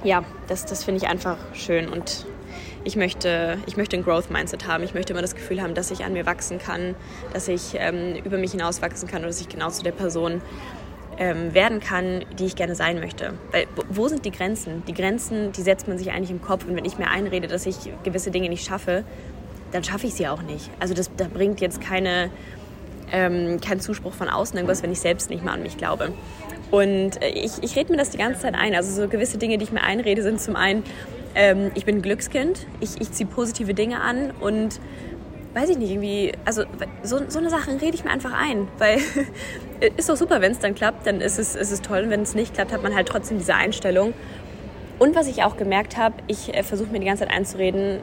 [0.05, 2.27] ja, das, das finde ich einfach schön und
[2.85, 4.85] ich möchte, ich möchte ein Growth Mindset haben.
[4.85, 6.95] Ich möchte immer das Gefühl haben, dass ich an mir wachsen kann,
[7.33, 10.41] dass ich ähm, über mich hinaus wachsen kann und dass ich genau zu der Person
[11.19, 13.35] ähm, werden kann, die ich gerne sein möchte.
[13.51, 14.83] Weil wo sind die Grenzen?
[14.87, 17.67] Die Grenzen, die setzt man sich eigentlich im Kopf und wenn ich mir einrede, dass
[17.67, 19.05] ich gewisse Dinge nicht schaffe,
[19.73, 20.71] dann schaffe ich sie auch nicht.
[20.81, 22.31] Also das, das bringt jetzt keine,
[23.13, 26.13] ähm, keinen Zuspruch von außen irgendwas, wenn ich selbst nicht mal an mich glaube.
[26.71, 28.75] Und äh, ich, ich rede mir das die ganze Zeit ein.
[28.75, 30.85] Also so gewisse Dinge, die ich mir einrede, sind zum einen,
[31.35, 34.81] ähm, ich bin ein Glückskind, ich, ich ziehe positive Dinge an und
[35.55, 36.65] weiß ich nicht, irgendwie, also
[37.03, 38.99] so, so eine Sache rede ich mir einfach ein, weil
[39.97, 42.23] ist doch super, wenn es dann klappt, dann ist es, ist es toll und wenn
[42.23, 44.13] es nicht klappt, hat man halt trotzdem diese Einstellung.
[44.99, 48.01] Und was ich auch gemerkt habe, ich äh, versuche mir die ganze Zeit einzureden,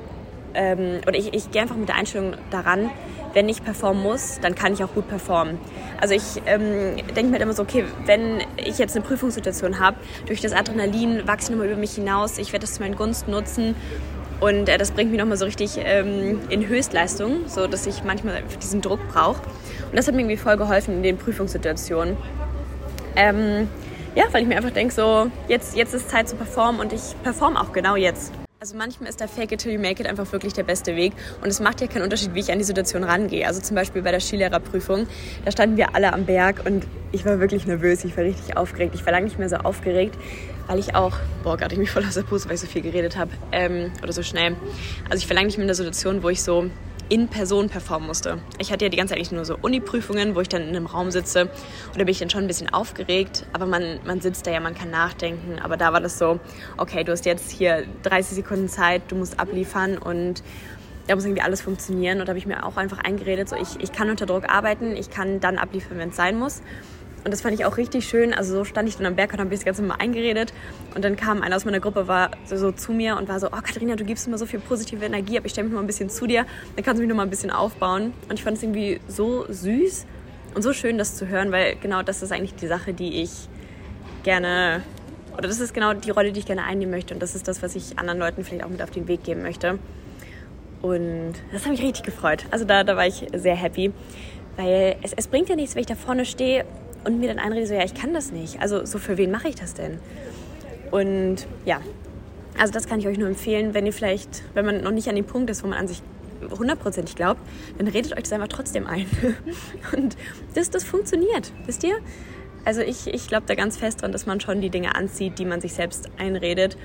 [0.54, 2.90] ähm, oder ich, ich gehe einfach mit der Einstellung daran,
[3.36, 5.60] wenn ich performen muss, dann kann ich auch gut performen.
[6.02, 9.98] Also ich ähm, denke mir halt immer so, okay, wenn ich jetzt eine Prüfungssituation habe,
[10.26, 13.32] durch das Adrenalin wachse ich nochmal über mich hinaus, ich werde das zu meinen Gunsten
[13.32, 13.76] nutzen
[14.40, 18.42] und äh, das bringt mich nochmal so richtig ähm, in Höchstleistung, so dass ich manchmal
[18.62, 19.42] diesen Druck brauche.
[19.90, 22.18] Und das hat mir irgendwie voll geholfen in den Prüfungssituationen.
[23.18, 23.68] Ähm,
[24.16, 27.02] ja, weil ich mir einfach denke, so, jetzt, jetzt ist Zeit zu performen und ich
[27.24, 28.32] performe auch genau jetzt.
[28.66, 31.14] Also manchmal ist der Fake it till you make it einfach wirklich der beste Weg
[31.44, 33.46] und es macht ja keinen Unterschied, wie ich an die Situation rangehe.
[33.46, 35.06] Also zum Beispiel bei der Skilehrerprüfung,
[35.46, 38.96] da standen wir alle am Berg und ich war wirklich nervös, ich war richtig aufgeregt.
[38.96, 40.18] Ich war lange nicht mehr so aufgeregt,
[40.66, 42.82] weil ich auch, boah, gerade ich mich voll aus der Puste, weil ich so viel
[42.82, 44.56] geredet habe ähm, oder so schnell.
[45.12, 46.68] Also ich war lange nicht mehr in der Situation, wo ich so
[47.10, 48.40] in Person performen musste.
[48.58, 50.86] Ich hatte ja die ganze Zeit eigentlich nur so Uni-Prüfungen, wo ich dann in einem
[50.86, 51.44] Raum sitze.
[51.44, 54.60] Und da bin ich dann schon ein bisschen aufgeregt, aber man, man sitzt da ja,
[54.60, 56.40] man kann nachdenken, aber da war das so,
[56.78, 59.98] okay, du hast jetzt hier 30 Sekunden Zeit, du musst abliefern.
[59.98, 60.44] Und
[61.08, 62.20] da muss irgendwie alles funktionieren.
[62.20, 64.96] Und da habe ich mir auch einfach eingeredet, so ich, ich kann unter Druck arbeiten,
[64.96, 66.62] ich kann dann abliefern, wenn es sein muss
[67.26, 68.36] und das fand ich auch richtig schön.
[68.36, 70.54] Also so stand ich dann am Berg und habe das Ganze mal eingeredet.
[70.94, 73.48] Und dann kam einer aus meiner Gruppe, war so, so, zu mir und war so,
[73.48, 75.88] oh Katharina, du gibst immer so viel positive Energie, aber ich stelle mich mal ein
[75.88, 76.46] bisschen zu dir.
[76.76, 78.14] Dann kannst du mich noch mal ein bisschen aufbauen.
[78.30, 80.06] Und ich fand es irgendwie so süß
[80.54, 83.32] und so schön, das zu hören, weil genau das ist eigentlich die Sache, die ich
[84.22, 84.84] gerne,
[85.34, 87.16] oder das ist genau die Rolle, die ich gerne einnehmen möchte.
[87.16, 89.42] Und das ist das, was ich anderen Leuten vielleicht auch mit auf den Weg geben
[89.42, 89.80] möchte.
[90.84, 92.46] Und das hat mich richtig gefreut.
[92.52, 93.92] Also da, da war ich sehr happy.
[94.58, 96.66] Weil es, es bringt ja nichts, wenn ich da vorne stehe
[97.06, 98.60] und mir dann einrede, so, ja, ich kann das nicht.
[98.62, 100.00] Also so für wen mache ich das denn?
[100.92, 101.80] Und ja,
[102.58, 105.16] also das kann ich euch nur empfehlen, wenn ihr vielleicht, wenn man noch nicht an
[105.16, 106.02] dem Punkt ist, wo man an sich
[106.58, 107.42] hundertprozentig glaubt,
[107.78, 109.06] dann redet euch das einfach trotzdem ein.
[109.96, 110.16] Und
[110.54, 111.96] das, das funktioniert, wisst ihr?
[112.64, 115.46] Also ich, ich glaube da ganz fest dran, dass man schon die Dinge anzieht, die
[115.46, 116.78] man sich selbst einredet.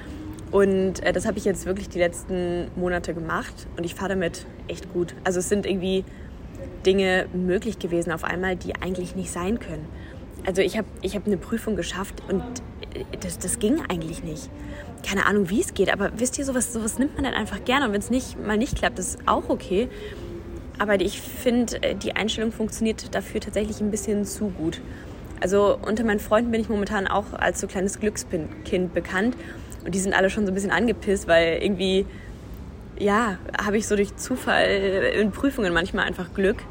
[0.50, 4.46] Und äh, das habe ich jetzt wirklich die letzten Monate gemacht und ich fahre damit
[4.68, 5.14] echt gut.
[5.24, 6.04] Also es sind irgendwie
[6.85, 9.87] Dinge möglich gewesen auf einmal, die eigentlich nicht sein können
[10.46, 12.42] also ich habe ich hab eine Prüfung geschafft und
[13.20, 14.50] das, das ging eigentlich nicht.
[15.07, 17.87] Keine Ahnung, wie es geht, aber wisst ihr, sowas, sowas nimmt man dann einfach gerne.
[17.87, 19.88] Und wenn es nicht, mal nicht klappt, ist auch okay.
[20.79, 24.81] Aber ich finde, äh, die Einstellung funktioniert dafür tatsächlich ein bisschen zu gut.
[25.40, 29.37] Also unter meinen Freunden bin ich momentan auch als so kleines Glückskind bekannt.
[29.85, 32.05] Und die sind alle schon so ein bisschen angepisst, weil irgendwie,
[32.98, 34.66] ja, habe ich so durch Zufall
[35.18, 36.62] in Prüfungen manchmal einfach Glück.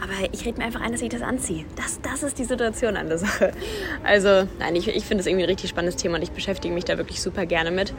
[0.00, 1.64] Aber ich rede mir einfach ein, dass ich das anziehe.
[1.76, 3.52] Das, das ist die Situation an der Sache.
[4.04, 6.84] Also, nein, ich, ich finde es irgendwie ein richtig spannendes Thema und ich beschäftige mich
[6.84, 7.92] da wirklich super gerne mit.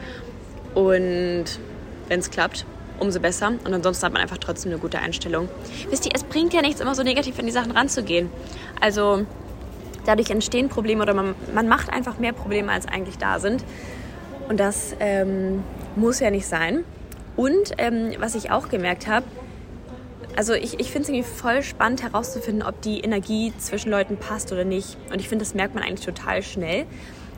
[0.74, 1.46] Und
[2.08, 2.66] wenn es klappt,
[3.00, 3.54] umso besser.
[3.64, 5.50] Und ansonsten hat man einfach trotzdem eine gute Einstellung.
[5.90, 8.30] Wisst ihr, es bringt ja nichts, immer so negativ an die Sachen ranzugehen.
[8.80, 9.26] Also,
[10.06, 13.64] dadurch entstehen Probleme oder man, man macht einfach mehr Probleme, als eigentlich da sind.
[14.48, 15.64] Und das ähm,
[15.96, 16.84] muss ja nicht sein.
[17.36, 19.26] Und ähm, was ich auch gemerkt habe,
[20.36, 24.52] also ich, ich finde es irgendwie voll spannend herauszufinden, ob die Energie zwischen Leuten passt
[24.52, 24.98] oder nicht.
[25.12, 26.86] Und ich finde, das merkt man eigentlich total schnell.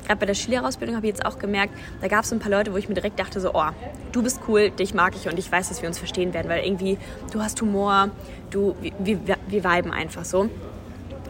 [0.05, 2.51] Gerade bei der Skilehrerausbildung habe ich jetzt auch gemerkt, da gab es so ein paar
[2.51, 3.69] Leute, wo ich mir direkt dachte, so, oh,
[4.11, 6.65] du bist cool, dich mag ich und ich weiß, dass wir uns verstehen werden, weil
[6.65, 6.97] irgendwie
[7.31, 8.09] du hast Humor,
[8.49, 10.49] du, wir, wir, wir viben einfach so.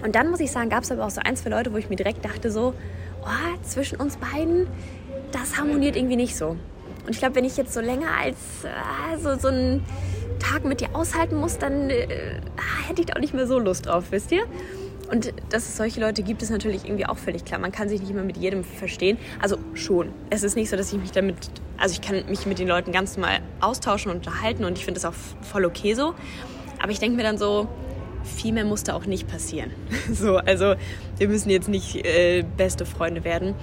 [0.04, 1.89] Und dann muss ich sagen, gab es aber auch so ein, zwei Leute, wo ich
[1.89, 2.74] mir direkt dachte, so,
[3.21, 4.67] oh, zwischen uns beiden,
[5.32, 6.58] das harmoniert irgendwie nicht so.
[7.06, 9.84] Und ich glaube, wenn ich jetzt so länger als äh, so, so ein
[10.41, 12.08] Tag mit dir aushalten muss, dann äh,
[12.88, 14.43] hätte ich da auch nicht mehr so Lust drauf, wisst ihr?
[15.12, 17.60] Und dass es solche Leute gibt, ist natürlich irgendwie auch völlig klar.
[17.60, 19.17] Man kann sich nicht immer mit jedem verstehen.
[19.41, 20.13] Also schon.
[20.30, 21.36] Es ist nicht so, dass ich mich damit,
[21.77, 25.01] also ich kann mich mit den Leuten ganz normal austauschen und unterhalten und ich finde
[25.01, 26.13] das auch voll okay so.
[26.82, 27.67] Aber ich denke mir dann so,
[28.23, 29.71] viel mehr muss da auch nicht passieren.
[30.13, 30.75] so, also
[31.17, 33.54] wir müssen jetzt nicht äh, beste Freunde werden.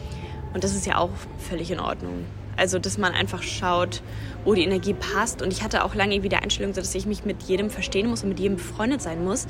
[0.53, 2.25] Und das ist ja auch völlig in Ordnung.
[2.59, 4.03] Also, dass man einfach schaut,
[4.44, 5.42] wo die Energie passt.
[5.42, 8.23] Und ich hatte auch lange irgendwie die Einstellung, dass ich mich mit jedem verstehen muss
[8.23, 9.47] und mit jedem befreundet sein muss.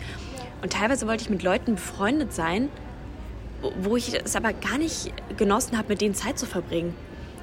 [0.62, 2.68] Und teilweise wollte ich mit Leuten befreundet sein,
[3.81, 6.94] wo ich es aber gar nicht genossen habe, mit denen Zeit zu verbringen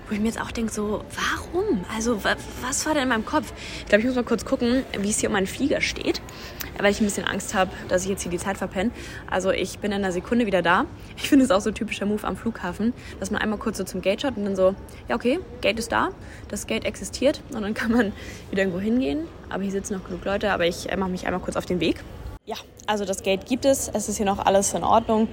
[0.07, 1.83] wo ich mir jetzt auch denke, so, warum?
[1.95, 3.51] Also, was war denn in meinem Kopf?
[3.79, 6.21] Ich glaube, ich muss mal kurz gucken, wie es hier um meinen Flieger steht,
[6.79, 8.91] weil ich ein bisschen Angst habe, dass ich jetzt hier die Zeit verpenne.
[9.29, 10.85] Also, ich bin in einer Sekunde wieder da.
[11.17, 13.83] Ich finde es auch so ein typischer Move am Flughafen, dass man einmal kurz so
[13.83, 14.75] zum Gate schaut und dann so,
[15.07, 16.09] ja, okay, Gate ist da,
[16.49, 18.13] das Gate existiert und dann kann man
[18.51, 19.27] wieder irgendwo hingehen.
[19.49, 21.79] Aber hier sitzen noch genug Leute, aber ich äh, mache mich einmal kurz auf den
[21.79, 22.03] Weg.
[22.45, 25.27] Ja, also das Gate gibt es, es ist hier noch alles in Ordnung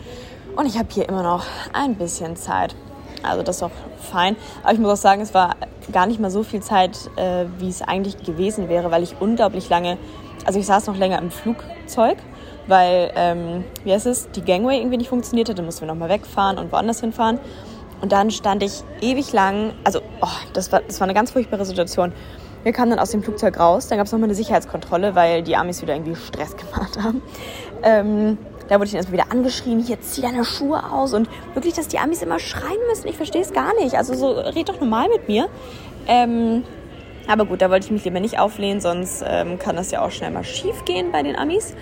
[0.57, 2.74] und ich habe hier immer noch ein bisschen Zeit.
[3.22, 3.70] Also das ist auch
[4.11, 4.37] fein.
[4.62, 5.57] Aber ich muss auch sagen, es war
[5.92, 9.68] gar nicht mal so viel Zeit, äh, wie es eigentlich gewesen wäre, weil ich unglaublich
[9.68, 9.98] lange,
[10.44, 12.18] also ich saß noch länger im Flugzeug,
[12.66, 15.59] weil, ähm, wie heißt es, die Gangway irgendwie nicht funktioniert hat.
[15.59, 17.38] Dann mussten wir nochmal wegfahren und woanders hinfahren.
[18.00, 21.64] Und dann stand ich ewig lang, also oh, das, war, das war eine ganz furchtbare
[21.64, 22.12] Situation.
[22.64, 25.57] Wir kamen dann aus dem Flugzeug raus, dann gab es nochmal eine Sicherheitskontrolle, weil die
[25.57, 27.22] Amis wieder irgendwie Stress gemacht haben.
[27.83, 31.74] Ähm, da wurde ich dann erstmal wieder angeschrien, hier zieh deine Schuhe aus und wirklich,
[31.74, 33.09] dass die Amis immer schreien müssen.
[33.09, 33.96] Ich verstehe es gar nicht.
[33.96, 35.48] Also so, red doch normal mit mir.
[36.07, 36.64] Ähm,
[37.29, 40.11] aber gut, da wollte ich mich lieber nicht auflehnen, sonst ähm, kann das ja auch
[40.11, 41.75] schnell mal schief gehen bei den Amis.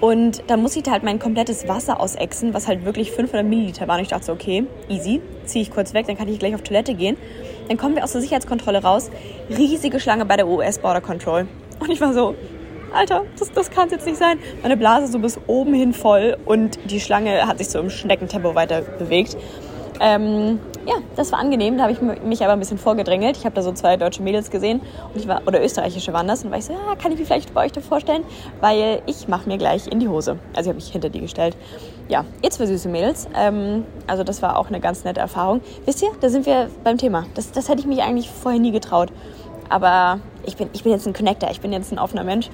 [0.00, 3.88] Und dann muss ich da halt mein komplettes Wasser ausexen, was halt wirklich 500 Milliliter
[3.88, 3.96] war.
[3.96, 6.62] Und ich dachte so, okay, easy, ziehe ich kurz weg, dann kann ich gleich auf
[6.62, 7.16] Toilette gehen.
[7.66, 9.10] Dann kommen wir aus der Sicherheitskontrolle raus.
[9.50, 11.48] Riesige Schlange bei der US Border Control.
[11.80, 12.36] Und ich war so,
[12.92, 14.38] Alter, das, das kann es jetzt nicht sein.
[14.62, 18.54] Meine Blase so bis oben hin voll und die Schlange hat sich so im Schneckentempo
[18.54, 19.36] weiter bewegt.
[20.00, 21.76] Ähm, ja, das war angenehm.
[21.76, 23.36] Da habe ich mich aber ein bisschen vorgedrängelt.
[23.36, 24.80] Ich habe da so zwei deutsche Mädels gesehen
[25.12, 26.44] und ich war, oder österreichische waren das.
[26.44, 28.24] Und war ich so, ja, kann ich mich vielleicht bei euch da vorstellen?
[28.62, 30.38] Weil ich mache mir gleich in die Hose.
[30.56, 31.58] Also ich habe mich hinter die gestellt.
[32.08, 33.28] Ja, ihr zwei süße Mädels.
[33.36, 35.60] Ähm, also das war auch eine ganz nette Erfahrung.
[35.84, 37.26] Wisst ihr, da sind wir beim Thema.
[37.34, 39.12] Das, das hätte ich mich eigentlich vorher nie getraut.
[39.68, 42.48] Aber ich bin, ich bin jetzt ein Connector, ich bin jetzt ein offener Mensch.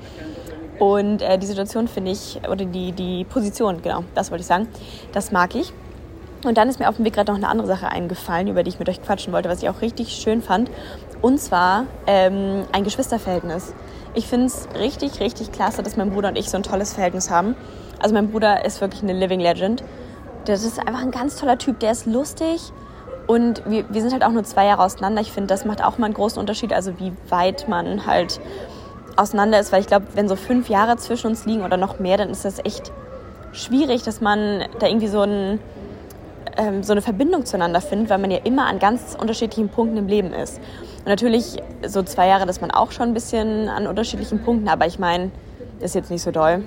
[0.81, 4.67] Und äh, die Situation finde ich, oder die, die Position, genau, das wollte ich sagen,
[5.13, 5.73] das mag ich.
[6.49, 8.71] Und dann ist mir auf dem Weg gerade noch eine andere Sache eingefallen, über die
[8.71, 10.71] ich mit euch quatschen wollte, was ich auch richtig schön fand.
[11.23, 13.75] Und zwar ähm, ein Geschwisterverhältnis.
[14.15, 17.31] Ich finde es richtig, richtig klasse, dass mein Bruder und ich so ein tolles Verhältnis
[17.31, 17.57] haben.
[17.99, 19.83] Also mein Bruder ist wirklich eine Living Legend.
[20.45, 21.81] Das ist einfach ein ganz toller Typ.
[21.81, 22.61] Der ist lustig
[23.27, 25.23] und wir, wir sind halt auch nur zwei Jahre auseinander.
[25.23, 26.73] Ich finde, das macht auch mal einen großen Unterschied.
[26.73, 28.41] Also wie weit man halt
[29.17, 29.73] auseinander ist.
[29.73, 32.45] Weil ich glaube, wenn so fünf Jahre zwischen uns liegen oder noch mehr, dann ist
[32.45, 32.93] das echt
[33.53, 35.61] schwierig, dass man da irgendwie so ein
[36.57, 40.07] ähm, so eine Verbindung zueinander findet, weil man ja immer an ganz unterschiedlichen Punkten im
[40.07, 40.59] Leben ist.
[40.99, 44.87] Und natürlich, so zwei Jahre, dass man auch schon ein bisschen an unterschiedlichen Punkten, aber
[44.87, 45.31] ich meine,
[45.81, 46.65] das ist jetzt nicht so doll.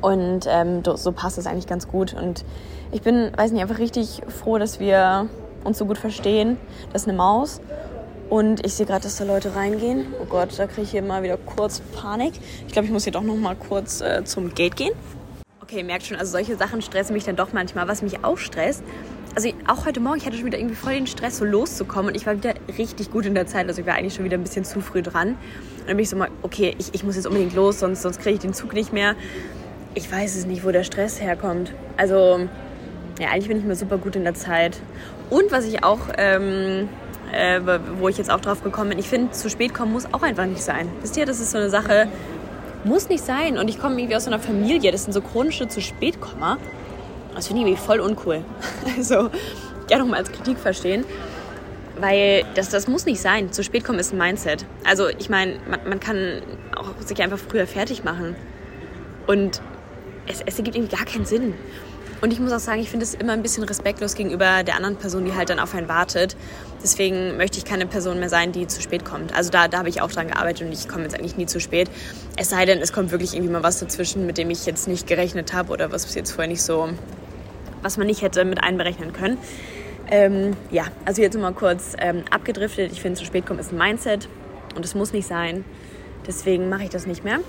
[0.00, 2.14] Und ähm, so passt es eigentlich ganz gut.
[2.14, 2.44] Und
[2.92, 5.26] ich bin, weiß nicht, einfach richtig froh, dass wir
[5.64, 6.56] uns so gut verstehen.
[6.92, 7.60] Das ist eine Maus.
[8.30, 10.06] Und ich sehe gerade, dass da Leute reingehen.
[10.20, 12.34] Oh Gott, da kriege ich hier mal wieder kurz Panik.
[12.66, 14.92] Ich glaube, ich muss hier doch noch mal kurz äh, zum Gate gehen.
[15.70, 17.86] Okay, merkt schon, also solche Sachen stressen mich dann doch manchmal.
[17.88, 18.82] Was mich auch stresst,
[19.36, 22.08] also auch heute Morgen, ich hatte schon wieder irgendwie voll den Stress, so loszukommen.
[22.08, 23.68] Und ich war wieder richtig gut in der Zeit.
[23.68, 25.32] Also ich war eigentlich schon wieder ein bisschen zu früh dran.
[25.32, 25.36] Und
[25.80, 28.36] dann bin ich so mal, okay, ich, ich muss jetzt unbedingt los, sonst, sonst kriege
[28.36, 29.14] ich den Zug nicht mehr.
[29.94, 31.74] Ich weiß es nicht, wo der Stress herkommt.
[31.98, 32.48] Also,
[33.20, 34.80] ja, eigentlich bin ich mir super gut in der Zeit.
[35.28, 36.88] Und was ich auch, ähm,
[37.30, 37.60] äh,
[37.98, 40.46] wo ich jetzt auch drauf gekommen bin, ich finde, zu spät kommen muss auch einfach
[40.46, 40.88] nicht sein.
[41.02, 42.08] Wisst ihr, das ist so eine Sache,
[42.88, 43.58] muss nicht sein.
[43.58, 46.58] Und ich komme irgendwie aus so einer Familie, das sind so chronische zu spät Spätkommer.
[47.34, 48.44] Das finde ich irgendwie voll uncool.
[48.96, 49.30] Also,
[49.86, 51.04] gerne noch mal als Kritik verstehen.
[52.00, 53.52] Weil das, das muss nicht sein.
[53.52, 54.64] Zu spät kommen ist ein Mindset.
[54.84, 56.42] Also, ich meine, man, man kann
[56.76, 58.34] auch sich einfach früher fertig machen.
[59.26, 59.60] Und
[60.26, 61.54] es, es ergibt irgendwie gar keinen Sinn.
[62.20, 64.96] Und ich muss auch sagen, ich finde es immer ein bisschen respektlos gegenüber der anderen
[64.96, 66.36] Person, die halt dann auf einen wartet.
[66.82, 69.34] Deswegen möchte ich keine Person mehr sein, die zu spät kommt.
[69.34, 71.60] Also da, da habe ich auch dran gearbeitet und ich komme jetzt eigentlich nie zu
[71.60, 71.90] spät.
[72.36, 75.06] Es sei denn, es kommt wirklich irgendwie mal was dazwischen, mit dem ich jetzt nicht
[75.06, 76.88] gerechnet habe oder was jetzt vorher nicht so,
[77.82, 79.38] was man nicht hätte mit einberechnen können.
[80.10, 82.92] Ähm, ja, also jetzt mal kurz ähm, abgedriftet.
[82.92, 84.28] Ich finde, zu spät kommen ist ein Mindset
[84.74, 85.64] und es muss nicht sein.
[86.26, 87.40] Deswegen mache ich das nicht mehr.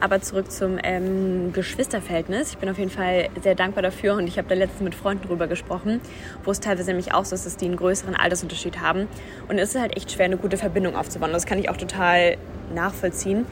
[0.00, 2.50] Aber zurück zum ähm, Geschwisterverhältnis.
[2.50, 5.26] Ich bin auf jeden Fall sehr dankbar dafür und ich habe da letztens mit Freunden
[5.26, 6.00] drüber gesprochen,
[6.44, 9.08] wo es teilweise nämlich auch so ist, dass die einen größeren Altersunterschied haben.
[9.48, 11.32] Und es ist halt echt schwer, eine gute Verbindung aufzubauen.
[11.32, 12.36] Das kann ich auch total
[12.74, 13.46] nachvollziehen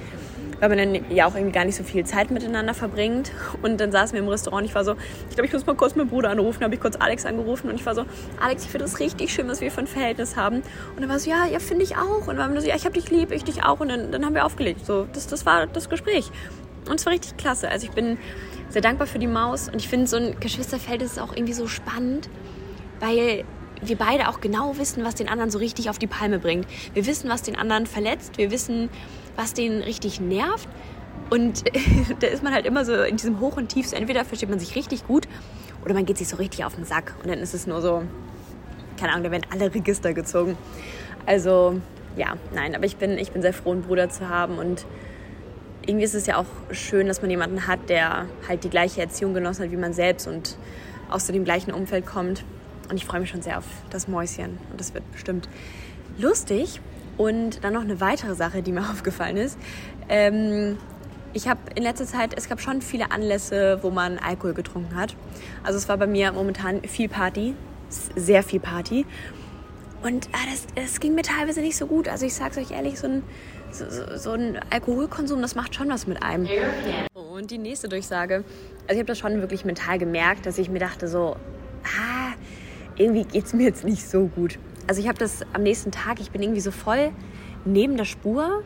[0.65, 3.33] weil man dann ja auch irgendwie gar nicht so viel Zeit miteinander verbringt.
[3.61, 4.93] Und dann saßen wir im Restaurant und ich war so,
[5.29, 6.61] ich glaube, ich muss mal kurz meinen Bruder anrufen.
[6.61, 8.07] Dann habe ich kurz Alex angerufen und ich war so,
[8.41, 10.57] Alex, ich finde das richtig schön, was wir für ein Verhältnis haben.
[10.57, 12.29] Und dann war so, ja, ja, finde ich auch.
[12.29, 13.81] Und dann wir so, ja, ich habe dich lieb, ich dich auch.
[13.81, 14.87] Und dann, dann haben wir aufgelegt.
[14.87, 16.31] So, das, das war das Gespräch.
[16.89, 17.69] Und es war richtig klasse.
[17.69, 18.17] Also ich bin
[18.71, 21.69] sehr dankbar für die Maus und ich finde so ein Geschwisterverhältnis ist auch irgendwie so
[21.69, 22.31] spannend,
[23.01, 23.45] weil
[23.83, 26.67] wir beide auch genau wissen, was den anderen so richtig auf die Palme bringt.
[26.95, 28.39] Wir wissen, was den anderen verletzt.
[28.39, 28.89] Wir wissen,
[29.37, 30.69] was den richtig nervt.
[31.31, 31.65] Und
[32.21, 33.87] da ist man halt immer so in diesem Hoch und Tief.
[33.89, 35.27] So entweder versteht man sich richtig gut
[35.85, 37.15] oder man geht sich so richtig auf den Sack.
[37.23, 38.03] Und dann ist es nur so,
[38.99, 40.57] keine Ahnung, da werden alle Register gezogen.
[41.27, 41.81] Also,
[42.17, 44.59] ja, nein, aber ich bin, ich bin sehr froh, einen Bruder zu haben.
[44.59, 44.87] Und
[45.87, 49.35] irgendwie ist es ja auch schön, dass man jemanden hat, der halt die gleiche Erziehung
[49.35, 50.57] genossen hat wie man selbst und
[51.11, 52.45] aus dem gleichen Umfeld kommt.
[52.89, 54.59] Und ich freue mich schon sehr auf das Mäuschen.
[54.71, 55.49] Und das wird bestimmt
[56.19, 56.81] lustig.
[57.17, 59.59] Und dann noch eine weitere Sache, die mir aufgefallen ist.
[60.09, 60.79] Ähm,
[61.33, 65.17] ich habe in letzter Zeit, es gab schon viele Anlässe, wo man Alkohol getrunken hat.
[65.65, 67.55] Also es war bei mir momentan viel Party,
[67.89, 69.05] sehr viel Party.
[70.03, 72.09] Und ah, das, das ging mir teilweise nicht so gut.
[72.09, 73.23] Also ich sage es euch ehrlich, so ein,
[73.73, 73.85] so,
[74.17, 76.47] so ein Alkoholkonsum, das macht schon was mit einem.
[77.15, 78.45] Und die nächste Durchsage.
[78.83, 81.37] Also ich habe das schon wirklich mental gemerkt, dass ich mir dachte so,
[81.85, 82.35] ah,
[82.97, 86.21] irgendwie geht es mir jetzt nicht so gut also ich habe das am nächsten Tag,
[86.21, 87.13] ich bin irgendwie so voll
[87.65, 88.63] neben der Spur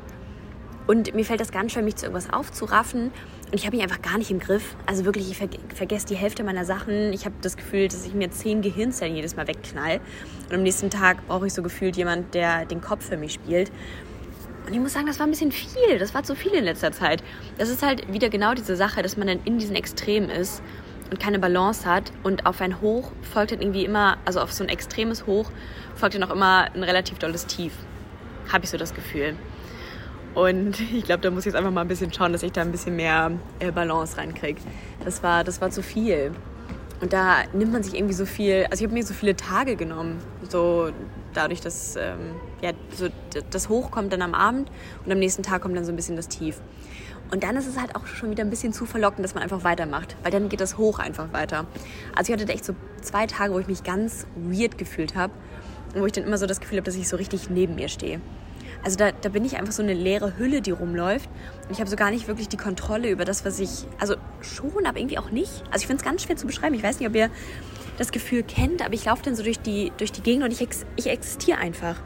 [0.88, 3.12] und mir fällt das ganz schwer, mich zu irgendwas aufzuraffen.
[3.50, 4.74] Und ich habe mich einfach gar nicht im Griff.
[4.86, 7.12] Also wirklich, ich ver vergesse die Hälfte meiner Sachen.
[7.12, 10.00] Ich habe das Gefühl, dass ich mir zehn Gehirnzellen jedes Mal wegknall.
[10.48, 13.70] Und am nächsten Tag brauche ich so gefühlt jemand, der den Kopf für mich spielt.
[14.66, 15.98] Und ich muss sagen, das war ein bisschen viel.
[15.98, 17.22] Das war zu viel in letzter Zeit.
[17.58, 20.62] Das ist halt wieder genau diese Sache, dass man dann in diesen Extremen ist
[21.10, 22.12] und keine Balance hat.
[22.22, 25.50] Und auf ein Hoch folgt dann irgendwie immer, also auf so ein extremes Hoch
[25.98, 27.72] folgt dann auch immer ein relativ dolles Tief.
[28.52, 29.36] Habe ich so das Gefühl.
[30.34, 32.62] Und ich glaube, da muss ich jetzt einfach mal ein bisschen schauen, dass ich da
[32.62, 34.60] ein bisschen mehr äh, Balance reinkriege.
[35.04, 36.32] Das war, das war zu viel.
[37.00, 39.76] Und da nimmt man sich irgendwie so viel, also ich habe mir so viele Tage
[39.76, 40.90] genommen, so
[41.32, 43.08] dadurch, dass ähm, ja, so
[43.50, 44.68] das Hoch kommt dann am Abend
[45.04, 46.60] und am nächsten Tag kommt dann so ein bisschen das Tief.
[47.30, 49.62] Und dann ist es halt auch schon wieder ein bisschen zu verlockend, dass man einfach
[49.62, 51.66] weitermacht, weil dann geht das Hoch einfach weiter.
[52.16, 55.32] Also ich hatte echt so zwei Tage, wo ich mich ganz weird gefühlt habe
[55.94, 57.88] und wo ich dann immer so das Gefühl habe, dass ich so richtig neben mir
[57.88, 58.20] stehe.
[58.84, 61.28] Also da, da bin ich einfach so eine leere Hülle, die rumläuft.
[61.66, 63.86] Und ich habe so gar nicht wirklich die Kontrolle über das, was ich.
[63.98, 65.64] Also schon, aber irgendwie auch nicht.
[65.70, 66.74] Also ich finde es ganz schwer zu beschreiben.
[66.74, 67.30] Ich weiß nicht, ob ihr
[67.98, 70.60] das Gefühl kennt, aber ich laufe dann so durch die, durch die Gegend und ich,
[70.60, 71.96] ex, ich existiere einfach.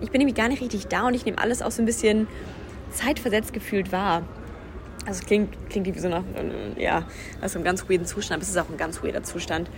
[0.00, 2.28] Ich bin nämlich gar nicht richtig da und ich nehme alles auch so ein bisschen
[2.92, 4.22] zeitversetzt gefühlt wahr.
[5.06, 7.04] Also es klingt, klingt wie so nach, äh, ja,
[7.40, 9.68] also einem ganz weirden Zustand, aber es ist auch ein ganz weirder Zustand.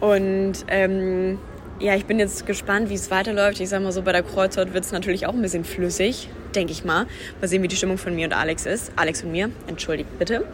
[0.00, 1.38] Und ähm,
[1.82, 3.58] ja, ich bin jetzt gespannt, wie es weiterläuft.
[3.58, 6.72] Ich sag mal so, bei der Kreuzfahrt wird es natürlich auch ein bisschen flüssig, denke
[6.72, 7.06] ich mal.
[7.40, 8.92] Mal sehen, wie die Stimmung von mir und Alex ist.
[8.94, 10.44] Alex und mir, entschuldigt bitte.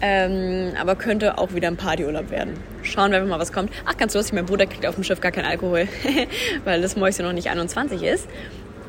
[0.00, 2.54] Ähm, aber könnte auch wieder ein Partyurlaub werden.
[2.82, 3.72] Schauen wir mal, was kommt.
[3.86, 5.88] Ach, ganz lustig, mein Bruder kriegt auf dem Schiff gar keinen Alkohol,
[6.64, 8.28] weil das Mäuschen noch nicht 21 ist.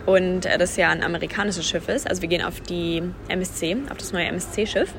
[0.06, 2.08] Und äh, das ja ein amerikanisches Schiff ist.
[2.08, 4.93] Also wir gehen auf die MSC, auf das neue MSC-Schiff.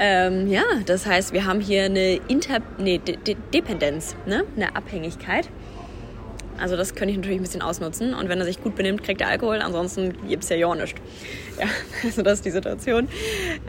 [0.00, 4.42] Ähm, ja, das heißt, wir haben hier eine Inter nee, De De Dependenz, ne?
[4.56, 5.48] eine Abhängigkeit.
[6.58, 8.14] Also das könnte ich natürlich ein bisschen ausnutzen.
[8.14, 9.60] Und wenn er sich gut benimmt, kriegt er Alkohol.
[9.60, 11.00] Ansonsten gibt es ja ja nichts.
[11.56, 11.68] Ja,
[12.02, 13.06] also das ist die Situation.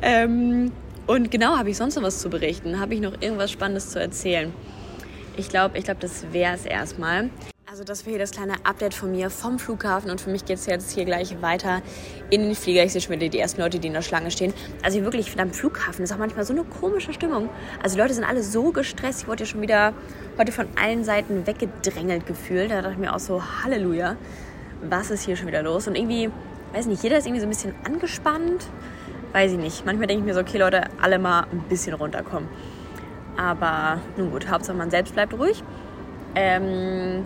[0.02, 0.71] Ähm,
[1.06, 2.80] und genau, habe ich sonst noch was zu berichten?
[2.80, 4.52] Habe ich noch irgendwas Spannendes zu erzählen?
[5.38, 7.30] Ich glaube, ich glaube, das wäre es erstmal.
[7.76, 10.60] Also das wäre hier das kleine Update von mir vom Flughafen und für mich geht
[10.60, 11.82] es jetzt hier gleich weiter
[12.30, 12.86] in den Flieger.
[12.86, 14.54] Ich sehe schon wieder die ersten Leute, die in der Schlange stehen.
[14.82, 17.50] Also wirklich, am Flughafen ist auch manchmal so eine komische Stimmung.
[17.84, 19.24] Also die Leute sind alle so gestresst.
[19.24, 19.92] Ich wurde ja schon wieder
[20.38, 22.72] heute von allen Seiten weggedrängelt gefühlt.
[22.72, 24.16] Da dachte ich mir auch so, Halleluja,
[24.90, 25.86] was ist hier schon wieder los?
[25.90, 26.32] Und irgendwie,
[26.72, 28.68] weiß nicht, jeder ist irgendwie so ein bisschen angespannt.
[29.34, 29.86] Weiß ich nicht.
[29.86, 32.48] Manchmal denke ich mir so, okay Leute, alle mal ein bisschen runterkommen.
[33.36, 35.62] Aber nun gut, Hauptsache man selbst bleibt ruhig.
[36.36, 37.26] Ähm,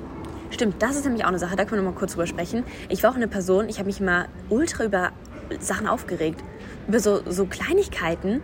[0.51, 2.63] Stimmt, das ist nämlich auch eine Sache, da können wir noch mal kurz drüber sprechen.
[2.89, 5.11] Ich war auch eine Person, ich habe mich immer ultra über
[5.59, 6.43] Sachen aufgeregt.
[6.87, 8.41] Über so, so Kleinigkeiten.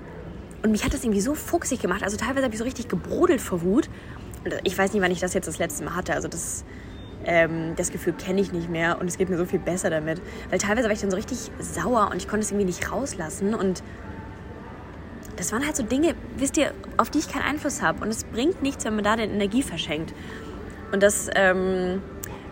[0.63, 2.03] Und mich hat das irgendwie so fuchsig gemacht.
[2.03, 3.89] Also teilweise habe ich so richtig gebrodelt vor Wut.
[4.43, 6.13] Und ich weiß nicht, wann ich das jetzt das letzte Mal hatte.
[6.13, 6.63] Also das,
[7.25, 8.99] ähm, das Gefühl kenne ich nicht mehr.
[8.99, 10.21] Und es geht mir so viel besser damit.
[10.49, 13.53] Weil teilweise war ich dann so richtig sauer und ich konnte es irgendwie nicht rauslassen.
[13.53, 13.83] Und
[15.37, 18.01] das waren halt so Dinge, wisst ihr, auf die ich keinen Einfluss habe.
[18.03, 20.13] Und es bringt nichts, wenn man da den Energie verschenkt.
[20.91, 22.01] Und das ähm,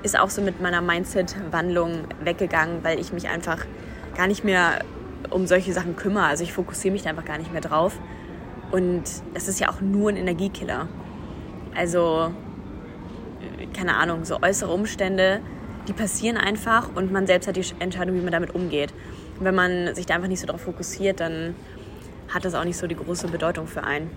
[0.03, 3.65] ist auch so mit meiner Mindset-Wandlung weggegangen, weil ich mich einfach
[4.15, 4.79] gar nicht mehr
[5.29, 6.25] um solche Sachen kümmere.
[6.25, 7.97] Also ich fokussiere mich da einfach gar nicht mehr drauf.
[8.71, 10.87] Und das ist ja auch nur ein Energiekiller.
[11.75, 12.31] Also,
[13.75, 15.41] keine Ahnung, so äußere Umstände,
[15.87, 18.93] die passieren einfach und man selbst hat die Entscheidung, wie man damit umgeht.
[19.39, 21.55] Und wenn man sich da einfach nicht so drauf fokussiert, dann
[22.29, 24.09] hat das auch nicht so die große Bedeutung für einen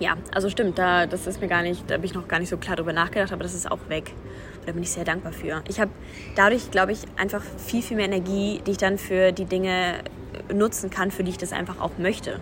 [0.00, 2.48] ja, also stimmt, da, das ist mir gar nicht, da habe ich noch gar nicht
[2.48, 4.12] so klar drüber nachgedacht, aber das ist auch weg.
[4.66, 5.62] Da bin ich sehr dankbar für.
[5.68, 5.90] Ich habe
[6.36, 9.98] dadurch, glaube ich, einfach viel, viel mehr Energie, die ich dann für die Dinge
[10.52, 12.40] nutzen kann, für die ich das einfach auch möchte.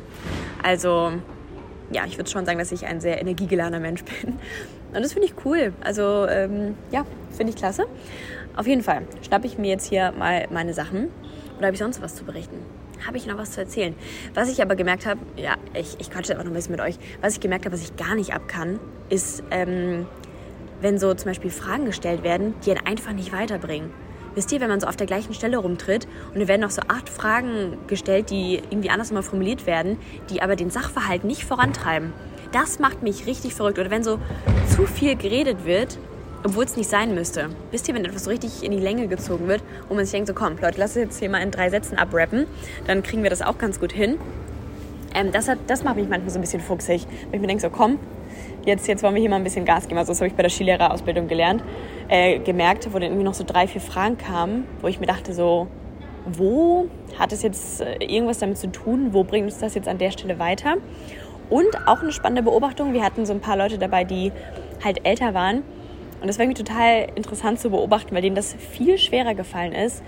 [0.62, 1.12] Also,
[1.90, 4.34] ja, ich würde schon sagen, dass ich ein sehr energiegeladener Mensch bin.
[4.94, 5.72] Und das finde ich cool.
[5.82, 7.04] Also, ähm, ja,
[7.36, 7.86] finde ich klasse.
[8.56, 11.08] Auf jeden Fall schnappe ich mir jetzt hier mal meine Sachen.
[11.56, 12.56] Oder habe ich sonst was zu berichten?
[13.06, 13.94] Habe ich noch was zu erzählen.
[14.34, 16.96] Was ich aber gemerkt habe, ja, ich, ich quatsche einfach noch ein bisschen mit euch,
[17.20, 20.06] was ich gemerkt habe, was ich gar nicht ab kann, ist, ähm,
[20.80, 23.90] wenn so zum Beispiel Fragen gestellt werden, die einen einfach nicht weiterbringen.
[24.34, 26.82] Wisst ihr, wenn man so auf der gleichen Stelle rumtritt und es werden noch so
[26.86, 29.98] acht Fragen gestellt, die irgendwie anders mal formuliert werden,
[30.30, 32.12] die aber den Sachverhalt nicht vorantreiben.
[32.52, 33.78] Das macht mich richtig verrückt.
[33.78, 34.20] Oder wenn so
[34.68, 35.98] zu viel geredet wird
[36.44, 37.50] obwohl es nicht sein müsste.
[37.70, 40.28] Wisst ihr, wenn etwas so richtig in die Länge gezogen wird, wo man sich denkt,
[40.28, 42.46] so komm, Leute, lass es jetzt hier mal in drei Sätzen abrappen,
[42.86, 44.18] dann kriegen wir das auch ganz gut hin.
[45.14, 47.62] Ähm, das, hat, das macht mich manchmal so ein bisschen fuchsig, weil ich mir denke,
[47.62, 47.98] so komm,
[48.64, 49.98] jetzt, jetzt wollen wir hier mal ein bisschen Gas geben.
[49.98, 51.62] Also das habe ich bei der Skilehrerausbildung gelernt,
[52.08, 55.32] äh, gemerkt, wo dann irgendwie noch so drei, vier Fragen kamen, wo ich mir dachte
[55.32, 55.66] so,
[56.26, 59.08] wo hat es jetzt äh, irgendwas damit zu tun?
[59.12, 60.76] Wo bringt uns das jetzt an der Stelle weiter?
[61.48, 64.32] Und auch eine spannende Beobachtung, wir hatten so ein paar Leute dabei, die
[64.84, 65.62] halt älter waren
[66.20, 70.02] und das war irgendwie total interessant zu beobachten, weil denen das viel schwerer gefallen ist,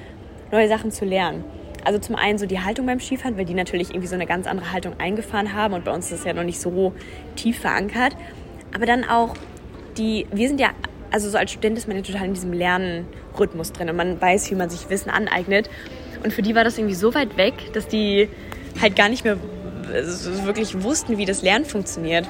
[0.50, 1.44] neue Sachen zu lernen.
[1.84, 4.46] Also zum einen so die Haltung beim Skifahren, weil die natürlich irgendwie so eine ganz
[4.46, 6.92] andere Haltung eingefahren haben und bei uns ist das ja noch nicht so
[7.36, 8.16] tief verankert.
[8.74, 9.34] Aber dann auch
[9.96, 10.70] die, wir sind ja,
[11.10, 14.50] also so als Student ist man ja total in diesem Lernrhythmus drin und man weiß,
[14.50, 15.70] wie man sich Wissen aneignet.
[16.22, 18.28] Und für die war das irgendwie so weit weg, dass die
[18.80, 19.38] halt gar nicht mehr
[20.44, 22.28] wirklich wussten, wie das Lernen funktioniert.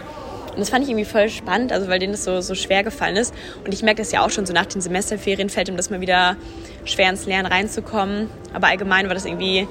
[0.61, 3.17] Und das fand ich irgendwie voll spannend, also weil denen das so, so schwer gefallen
[3.17, 3.33] ist.
[3.65, 6.03] Und ich merke das ja auch schon so nach den Semesterferien fällt ihm das mal
[6.03, 6.37] wieder
[6.85, 8.29] schwer ins Lernen reinzukommen.
[8.53, 9.67] Aber allgemein war das irgendwie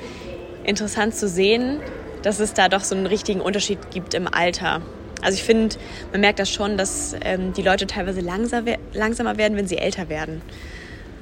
[0.64, 1.80] interessant zu sehen,
[2.24, 4.82] dass es da doch so einen richtigen Unterschied gibt im Alter.
[5.22, 5.76] Also ich finde,
[6.12, 10.10] man merkt das schon, dass ähm, die Leute teilweise langsam, langsamer werden, wenn sie älter
[10.10, 10.42] werden.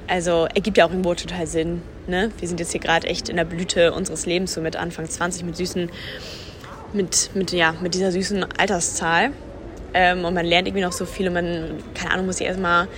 [0.06, 1.82] Also ergibt ja auch irgendwo total Sinn.
[2.06, 2.32] Ne?
[2.38, 5.44] Wir sind jetzt hier gerade echt in der Blüte unseres Lebens, so mit Anfang 20,
[5.44, 5.90] mit süßen,
[6.94, 9.32] mit, mit, ja, mit dieser süßen Alterszahl.
[9.94, 12.88] Ähm, und man lernt irgendwie noch so viel und man, keine Ahnung, muss sich erstmal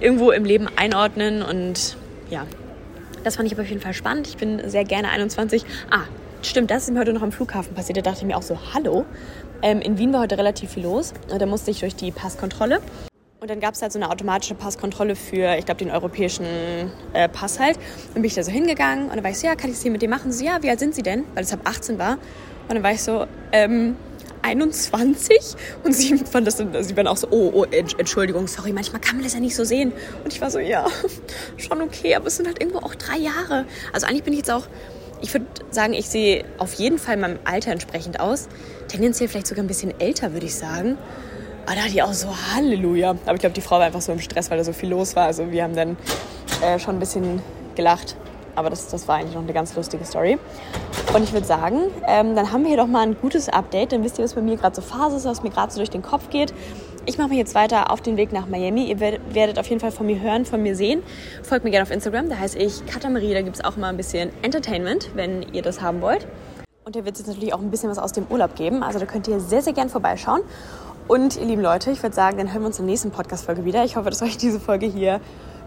[0.00, 1.42] irgendwo im Leben einordnen.
[1.42, 1.96] Und
[2.30, 2.46] ja,
[3.24, 4.28] das fand ich aber auf jeden Fall spannend.
[4.28, 5.64] Ich bin sehr gerne 21.
[5.90, 6.04] Ah,
[6.42, 7.98] stimmt, das ist mir heute noch am Flughafen passiert.
[7.98, 9.04] Da dachte ich mir auch so, hallo.
[9.62, 11.12] Ähm, in Wien war heute relativ viel los.
[11.28, 12.80] Da musste ich durch die Passkontrolle.
[13.40, 16.44] Und dann gab es halt so eine automatische Passkontrolle für, ich glaube, den europäischen
[17.14, 17.78] äh, Pass halt.
[18.12, 19.82] Dann bin ich da so hingegangen und dann war ich so, ja, kann ich es
[19.82, 20.30] hier mit dir machen?
[20.30, 21.24] So, ja, wie alt sind Sie denn?
[21.34, 22.18] Weil es ab 18 war.
[22.68, 23.96] Und dann war ich so, ähm,
[24.42, 25.38] 21
[25.84, 29.16] und sie fand das dann, sie waren auch so, oh, oh, Entschuldigung, sorry, manchmal kann
[29.16, 29.92] man das ja nicht so sehen.
[30.24, 30.86] Und ich war so, ja,
[31.56, 33.66] schon okay, aber es sind halt irgendwo auch drei Jahre.
[33.92, 34.66] Also eigentlich bin ich jetzt auch,
[35.22, 38.48] ich würde sagen, ich sehe auf jeden Fall meinem Alter entsprechend aus.
[38.88, 40.96] Tendenziell vielleicht sogar ein bisschen älter, würde ich sagen.
[41.66, 43.10] Aber da hatte ich auch so Halleluja.
[43.10, 45.14] Aber ich glaube, die Frau war einfach so im Stress, weil da so viel los
[45.14, 45.26] war.
[45.26, 45.96] Also wir haben dann
[46.62, 47.42] äh, schon ein bisschen
[47.76, 48.16] gelacht.
[48.56, 50.38] Aber das, das war eigentlich noch eine ganz lustige Story.
[51.14, 53.92] Und ich würde sagen, ähm, dann haben wir hier doch mal ein gutes Update.
[53.92, 55.90] Dann wisst ihr, was bei mir gerade so Phase ist, was mir gerade so durch
[55.90, 56.52] den Kopf geht.
[57.06, 58.84] Ich mache mich jetzt weiter auf den Weg nach Miami.
[58.84, 61.02] Ihr werdet auf jeden Fall von mir hören, von mir sehen.
[61.42, 63.32] Folgt mir gerne auf Instagram, da heiße ich Katamarie.
[63.32, 66.26] Da gibt es auch mal ein bisschen Entertainment, wenn ihr das haben wollt.
[66.84, 68.82] Und da wird es jetzt natürlich auch ein bisschen was aus dem Urlaub geben.
[68.82, 70.42] Also da könnt ihr sehr, sehr gerne vorbeischauen.
[71.08, 73.64] Und ihr lieben Leute, ich würde sagen, dann hören wir uns in der nächsten Podcast-Folge
[73.64, 73.84] wieder.
[73.84, 75.20] Ich hoffe, dass euch diese Folge hier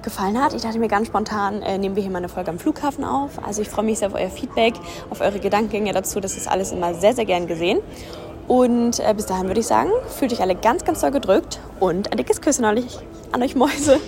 [0.04, 0.54] gefallen hat.
[0.54, 3.32] Ich dachte mir ganz spontan, äh, nehmen wir hier mal eine Folge am Flughafen auf.
[3.46, 4.74] Also ich freue mich sehr auf euer Feedback,
[5.10, 6.20] auf eure Gedankengänge dazu.
[6.20, 7.80] Das ist alles immer sehr, sehr gern gesehen.
[8.48, 12.12] Und äh, bis dahin würde ich sagen, fühlt euch alle ganz, ganz doll gedrückt und
[12.12, 12.78] ein dickes Küssen an
[13.42, 14.00] euch Mäuse.